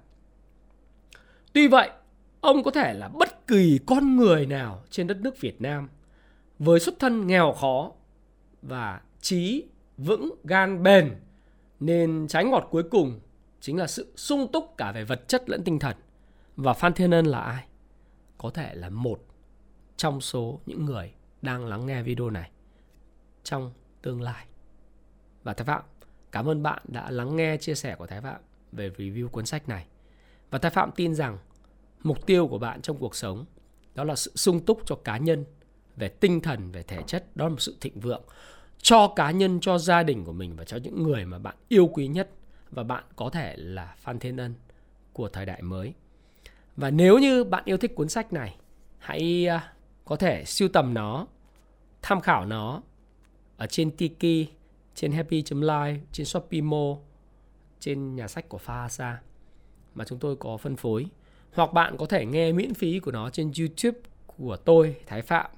Tuy 1.53 1.67
vậy, 1.67 1.89
ông 2.41 2.63
có 2.63 2.71
thể 2.71 2.93
là 2.93 3.07
bất 3.07 3.47
kỳ 3.47 3.79
con 3.85 4.15
người 4.15 4.45
nào 4.45 4.83
trên 4.89 5.07
đất 5.07 5.17
nước 5.21 5.41
Việt 5.41 5.61
Nam 5.61 5.89
với 6.59 6.79
xuất 6.79 6.99
thân 6.99 7.27
nghèo 7.27 7.53
khó 7.53 7.91
và 8.61 9.01
trí 9.21 9.65
vững 9.97 10.35
gan 10.43 10.83
bền 10.83 11.15
nên 11.79 12.27
trái 12.29 12.45
ngọt 12.45 12.67
cuối 12.71 12.83
cùng 12.83 13.19
chính 13.61 13.77
là 13.77 13.87
sự 13.87 14.13
sung 14.15 14.47
túc 14.51 14.77
cả 14.77 14.91
về 14.91 15.03
vật 15.03 15.27
chất 15.27 15.49
lẫn 15.49 15.63
tinh 15.63 15.79
thần. 15.79 15.95
Và 16.55 16.73
Phan 16.73 16.93
Thiên 16.93 17.11
Ân 17.11 17.25
là 17.25 17.39
ai? 17.39 17.65
Có 18.37 18.49
thể 18.49 18.75
là 18.75 18.89
một 18.89 19.25
trong 19.97 20.21
số 20.21 20.59
những 20.65 20.85
người 20.85 21.13
đang 21.41 21.65
lắng 21.65 21.85
nghe 21.85 22.03
video 22.03 22.29
này 22.29 22.51
trong 23.43 23.73
tương 24.01 24.21
lai. 24.21 24.45
Và 25.43 25.53
Thái 25.53 25.65
Phạm, 25.65 25.81
cảm 26.31 26.49
ơn 26.49 26.63
bạn 26.63 26.81
đã 26.87 27.11
lắng 27.11 27.35
nghe 27.35 27.57
chia 27.57 27.75
sẻ 27.75 27.95
của 27.95 28.07
Thái 28.07 28.21
Phạm 28.21 28.41
về 28.71 28.89
review 28.89 29.27
cuốn 29.27 29.45
sách 29.45 29.69
này. 29.69 29.87
Và 30.49 30.59
Thái 30.59 30.71
Phạm 30.71 30.91
tin 30.91 31.15
rằng 31.15 31.37
mục 32.07 32.25
tiêu 32.25 32.47
của 32.47 32.57
bạn 32.57 32.81
trong 32.81 32.97
cuộc 32.97 33.15
sống 33.15 33.45
đó 33.95 34.03
là 34.03 34.15
sự 34.15 34.31
sung 34.35 34.59
túc 34.59 34.81
cho 34.85 34.95
cá 34.95 35.17
nhân 35.17 35.45
về 35.95 36.09
tinh 36.09 36.41
thần, 36.41 36.71
về 36.71 36.83
thể 36.83 37.01
chất, 37.07 37.35
đó 37.35 37.45
là 37.45 37.49
một 37.49 37.61
sự 37.61 37.77
thịnh 37.81 37.99
vượng 37.99 38.21
cho 38.77 39.07
cá 39.15 39.31
nhân, 39.31 39.59
cho 39.61 39.77
gia 39.77 40.03
đình 40.03 40.25
của 40.25 40.33
mình 40.33 40.55
và 40.55 40.63
cho 40.63 40.77
những 40.77 41.03
người 41.03 41.25
mà 41.25 41.39
bạn 41.39 41.55
yêu 41.67 41.87
quý 41.87 42.07
nhất 42.07 42.29
và 42.71 42.83
bạn 42.83 43.03
có 43.15 43.29
thể 43.29 43.55
là 43.57 43.95
Phan 43.97 44.19
Thiên 44.19 44.37
Ân 44.37 44.53
của 45.13 45.29
thời 45.29 45.45
đại 45.45 45.61
mới. 45.61 45.93
Và 46.75 46.89
nếu 46.89 47.17
như 47.17 47.43
bạn 47.43 47.63
yêu 47.65 47.77
thích 47.77 47.95
cuốn 47.95 48.09
sách 48.09 48.33
này, 48.33 48.55
hãy 48.97 49.47
à, 49.47 49.73
có 50.05 50.15
thể 50.15 50.45
siêu 50.45 50.69
tầm 50.73 50.93
nó, 50.93 51.27
tham 52.01 52.21
khảo 52.21 52.45
nó 52.45 52.81
ở 53.57 53.67
trên 53.67 53.91
Tiki, 53.91 54.49
trên 54.95 55.11
Happy.live, 55.11 55.99
trên 56.11 56.25
Shopee 56.25 56.61
mo 56.61 56.97
trên 57.79 58.15
nhà 58.15 58.27
sách 58.27 58.49
của 58.49 58.59
Fahasa 58.65 59.15
mà 59.95 60.05
chúng 60.05 60.19
tôi 60.19 60.35
có 60.35 60.57
phân 60.57 60.75
phối. 60.75 61.05
Hoặc 61.57 61.73
bạn 61.73 61.97
có 61.97 62.05
thể 62.05 62.25
nghe 62.25 62.51
miễn 62.51 62.73
phí 62.73 62.99
của 62.99 63.11
nó 63.11 63.29
trên 63.29 63.51
YouTube 63.59 63.99
của 64.37 64.57
tôi, 64.57 64.95
Thái 65.07 65.21
Phạm, 65.21 65.51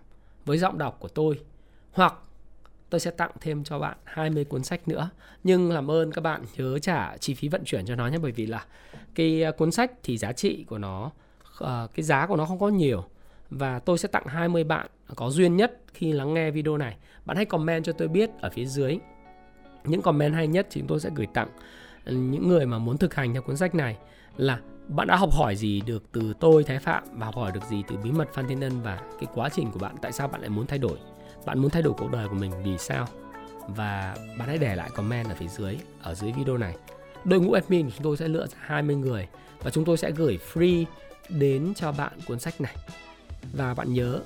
với 0.46 0.58
giọng 0.58 0.78
đọc 0.78 0.98
của 1.00 1.08
tôi. 1.08 1.40
Hoặc 1.92 2.14
tôi 2.90 3.00
sẽ 3.00 3.12
tặng 3.12 3.32
thêm 3.42 3.64
cho 3.64 3.80
bạn 3.80 3.98
20 4.04 4.44
cuốn 4.44 4.64
sách 4.64 4.88
nữa. 4.88 5.10
Nhưng 5.44 5.72
làm 5.72 5.92
ơn 5.92 6.12
các 6.12 6.22
bạn 6.22 6.42
nhớ 6.58 6.80
trả 6.80 7.18
chi 7.18 7.34
phí 7.34 7.48
vận 7.48 7.64
chuyển 7.66 7.86
cho 7.86 7.96
nó 7.96 8.08
nhé. 8.08 8.18
Bởi 8.18 8.32
vì 8.32 8.46
là 8.46 8.66
cái 9.16 9.44
à, 9.44 9.52
cuốn 9.52 9.72
sách 9.72 9.92
thì 10.04 10.18
giá 10.18 10.32
trị 10.32 10.66
của 10.70 10.78
nó, 10.78 11.12
ờ, 11.58 11.88
cái 11.96 12.04
giá 12.04 12.28
của 12.28 12.36
nó 12.36 12.46
không 12.46 12.60
có 12.60 12.70
nhiều 12.70 13.04
và 13.50 13.80
tôi 13.80 13.98
sẽ 13.98 14.08
tặng 14.08 14.26
20 14.28 14.64
bạn 14.64 14.88
có 15.16 15.30
duyên 15.30 15.58
nhất 15.58 15.78
khi 15.94 16.12
lắng 16.12 16.34
nghe 16.34 16.52
video 16.52 16.78
này. 16.78 16.98
Bạn 17.26 17.38
hãy 17.38 17.46
comment 17.46 17.84
cho 17.84 17.94
tôi 17.94 18.08
biết 18.08 18.30
ở 18.42 18.50
phía 18.50 18.66
dưới 18.66 18.98
những 19.84 20.02
comment 20.02 20.34
hay 20.34 20.48
nhất 20.48 20.68
chúng 20.70 20.88
tôi 20.88 21.00
sẽ 21.00 21.10
gửi 21.16 21.28
tặng 21.34 21.50
ừ, 22.06 22.16
những 22.16 22.48
người 22.48 22.66
mà 22.66 22.80
muốn 22.80 22.98
thực 22.98 23.14
hành 23.14 23.34
theo 23.34 23.42
cuốn 23.42 23.58
sách 23.58 23.76
này 23.76 23.98
là 24.38 24.60
bạn 24.90 25.08
đã 25.08 25.16
học 25.16 25.34
hỏi 25.34 25.56
gì 25.56 25.82
được 25.86 26.04
từ 26.12 26.34
tôi 26.40 26.64
Thái 26.64 26.80
Phạm 26.80 27.04
và 27.14 27.26
học 27.26 27.36
hỏi 27.36 27.52
được 27.52 27.64
gì 27.70 27.84
từ 27.88 27.98
bí 27.98 28.12
mật 28.12 28.34
Phan 28.34 28.48
Thiên 28.48 28.62
Ân 28.62 28.82
và 28.82 29.00
cái 29.20 29.30
quá 29.34 29.50
trình 29.50 29.72
của 29.72 29.80
bạn? 29.80 29.96
Tại 30.02 30.12
sao 30.12 30.28
bạn 30.28 30.42
lại 30.42 30.50
muốn 30.50 30.68
thay 30.68 30.80
đổi? 30.80 30.98
Bạn 31.46 31.60
muốn 31.60 31.72
thay 31.72 31.82
đổi 31.82 31.94
cuộc 31.98 32.12
đời 32.12 32.28
của 32.28 32.36
mình 32.36 32.52
vì 32.64 32.78
sao? 32.78 33.08
Và 33.68 34.16
bạn 34.40 34.48
hãy 34.48 34.58
để 34.58 34.76
lại 34.76 34.90
comment 34.96 35.30
ở 35.30 35.36
phía 35.36 35.48
dưới 35.48 35.78
ở 36.02 36.16
dưới 36.16 36.32
video 36.32 36.58
này. 36.58 36.76
Đội 37.24 37.40
ngũ 37.40 37.52
admin 37.52 37.92
chúng 37.92 38.04
tôi 38.04 38.18
sẽ 38.18 38.28
lựa 38.28 38.48
ra 38.48 38.58
20 38.60 38.96
người 38.96 39.28
và 39.60 39.72
chúng 39.72 39.86
tôi 39.86 39.98
sẽ 39.98 40.12
gửi 40.12 40.40
free 40.54 40.86
đến 41.30 41.74
cho 41.76 41.92
bạn 41.92 42.14
cuốn 42.28 42.40
sách 42.40 42.62
này. 42.62 42.76
Và 43.54 43.74
bạn 43.74 43.94
nhớ 43.94 44.20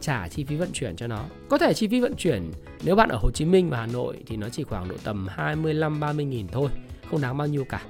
trả 0.00 0.28
chi 0.28 0.44
phí 0.44 0.56
vận 0.56 0.70
chuyển 0.72 0.96
cho 0.96 1.06
nó. 1.06 1.24
Có 1.48 1.58
thể 1.58 1.74
chi 1.74 1.88
phí 1.88 2.00
vận 2.00 2.14
chuyển 2.16 2.50
nếu 2.84 2.96
bạn 2.96 3.08
ở 3.08 3.18
Hồ 3.22 3.30
Chí 3.34 3.44
Minh 3.44 3.70
và 3.70 3.78
Hà 3.78 3.86
Nội 3.86 4.22
thì 4.26 4.36
nó 4.36 4.48
chỉ 4.48 4.64
khoảng 4.64 4.88
độ 4.88 4.94
tầm 5.04 5.26
25 5.30 6.00
30 6.00 6.24
nghìn 6.24 6.48
thôi, 6.48 6.70
không 7.10 7.20
đáng 7.20 7.36
bao 7.36 7.46
nhiêu 7.48 7.64
cả. 7.64 7.82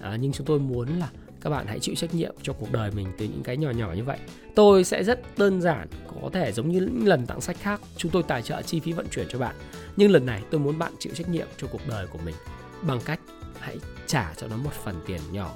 À, 0.00 0.16
nhưng 0.20 0.32
chúng 0.32 0.46
tôi 0.46 0.58
muốn 0.58 0.88
là 0.88 1.08
các 1.46 1.50
bạn 1.50 1.66
hãy 1.66 1.80
chịu 1.80 1.94
trách 1.94 2.14
nhiệm 2.14 2.34
cho 2.42 2.52
cuộc 2.52 2.72
đời 2.72 2.90
mình 2.90 3.06
từ 3.18 3.24
những 3.24 3.42
cái 3.42 3.56
nhỏ 3.56 3.70
nhỏ 3.70 3.92
như 3.96 4.04
vậy. 4.04 4.18
Tôi 4.54 4.84
sẽ 4.84 5.04
rất 5.04 5.38
đơn 5.38 5.60
giản, 5.60 5.88
có 6.22 6.30
thể 6.32 6.52
giống 6.52 6.68
như 6.68 6.80
những 6.80 7.06
lần 7.06 7.26
tặng 7.26 7.40
sách 7.40 7.56
khác, 7.60 7.80
chúng 7.96 8.12
tôi 8.12 8.22
tài 8.22 8.42
trợ 8.42 8.62
chi 8.62 8.80
phí 8.80 8.92
vận 8.92 9.06
chuyển 9.10 9.26
cho 9.28 9.38
bạn. 9.38 9.54
Nhưng 9.96 10.10
lần 10.10 10.26
này 10.26 10.42
tôi 10.50 10.60
muốn 10.60 10.78
bạn 10.78 10.92
chịu 10.98 11.12
trách 11.14 11.28
nhiệm 11.28 11.46
cho 11.56 11.66
cuộc 11.66 11.80
đời 11.88 12.06
của 12.06 12.18
mình 12.24 12.34
bằng 12.82 13.00
cách 13.04 13.20
hãy 13.60 13.76
trả 14.06 14.34
cho 14.36 14.46
nó 14.48 14.56
một 14.56 14.72
phần 14.72 15.00
tiền 15.06 15.20
nhỏ 15.32 15.50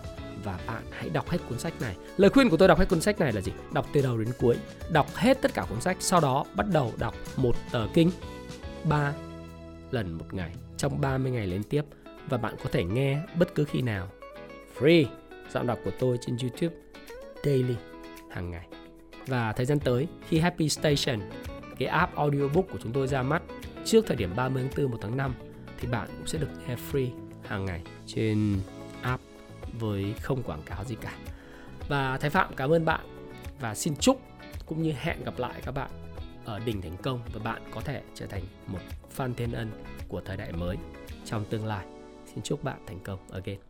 và 0.44 0.58
bạn 0.66 0.82
hãy 0.90 1.08
đọc 1.08 1.30
hết 1.30 1.38
cuốn 1.48 1.58
sách 1.58 1.80
này. 1.80 1.96
Lời 2.16 2.30
khuyên 2.30 2.48
của 2.48 2.56
tôi 2.56 2.68
đọc 2.68 2.78
hết 2.78 2.88
cuốn 2.88 3.00
sách 3.00 3.20
này 3.20 3.32
là 3.32 3.40
gì? 3.40 3.52
Đọc 3.72 3.86
từ 3.92 4.02
đầu 4.02 4.18
đến 4.18 4.28
cuối, 4.40 4.56
đọc 4.90 5.06
hết 5.14 5.42
tất 5.42 5.54
cả 5.54 5.66
cuốn 5.68 5.80
sách, 5.80 5.96
sau 6.00 6.20
đó 6.20 6.44
bắt 6.54 6.66
đầu 6.72 6.92
đọc 6.98 7.14
một 7.36 7.56
tờ 7.72 7.86
kinh 7.94 8.10
3 8.84 9.14
lần 9.90 10.12
một 10.12 10.34
ngày 10.34 10.50
trong 10.76 11.00
30 11.00 11.32
ngày 11.32 11.46
liên 11.46 11.62
tiếp 11.62 11.82
và 12.28 12.38
bạn 12.38 12.54
có 12.64 12.70
thể 12.72 12.84
nghe 12.84 13.18
bất 13.38 13.54
cứ 13.54 13.64
khi 13.64 13.82
nào. 13.82 14.08
Free, 14.78 15.04
giọng 15.52 15.66
đọc 15.66 15.78
của 15.84 15.90
tôi 15.98 16.18
trên 16.20 16.36
YouTube 16.42 16.76
daily, 17.44 17.74
hàng 18.30 18.50
ngày. 18.50 18.66
Và 19.26 19.52
thời 19.52 19.66
gian 19.66 19.80
tới 19.80 20.08
khi 20.28 20.38
Happy 20.38 20.68
Station, 20.68 21.20
cái 21.78 21.88
app 21.88 22.16
audiobook 22.16 22.64
của 22.72 22.78
chúng 22.82 22.92
tôi 22.92 23.06
ra 23.06 23.22
mắt 23.22 23.42
trước 23.84 24.06
thời 24.06 24.16
điểm 24.16 24.30
30 24.36 24.62
tháng 24.62 24.84
4 24.84 24.90
1 24.90 24.98
tháng 25.00 25.16
5 25.16 25.34
thì 25.80 25.88
bạn 25.88 26.08
cũng 26.16 26.26
sẽ 26.26 26.38
được 26.38 26.48
nghe 26.68 26.76
free 26.92 27.08
hàng 27.42 27.64
ngày 27.64 27.82
trên 28.06 28.60
app 29.02 29.22
với 29.80 30.14
không 30.20 30.42
quảng 30.42 30.62
cáo 30.62 30.84
gì 30.84 30.96
cả. 31.00 31.14
Và 31.88 32.18
Thái 32.18 32.30
Phạm 32.30 32.54
cảm 32.56 32.70
ơn 32.70 32.84
bạn 32.84 33.00
và 33.60 33.74
xin 33.74 33.96
chúc 33.96 34.20
cũng 34.66 34.82
như 34.82 34.92
hẹn 34.98 35.24
gặp 35.24 35.38
lại 35.38 35.60
các 35.64 35.72
bạn 35.72 35.90
ở 36.44 36.58
đỉnh 36.58 36.82
thành 36.82 36.96
công 37.02 37.20
và 37.32 37.40
bạn 37.44 37.62
có 37.70 37.80
thể 37.80 38.02
trở 38.14 38.26
thành 38.26 38.42
một 38.66 38.78
fan 39.16 39.34
thiên 39.34 39.52
ân 39.52 39.70
của 40.08 40.20
thời 40.24 40.36
đại 40.36 40.52
mới 40.52 40.76
trong 41.24 41.44
tương 41.44 41.66
lai. 41.66 41.86
Xin 42.26 42.42
chúc 42.42 42.64
bạn 42.64 42.78
thành 42.86 42.98
công 43.04 43.18
again. 43.32 43.69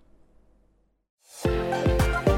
Thank 1.42 2.28
you. 2.28 2.29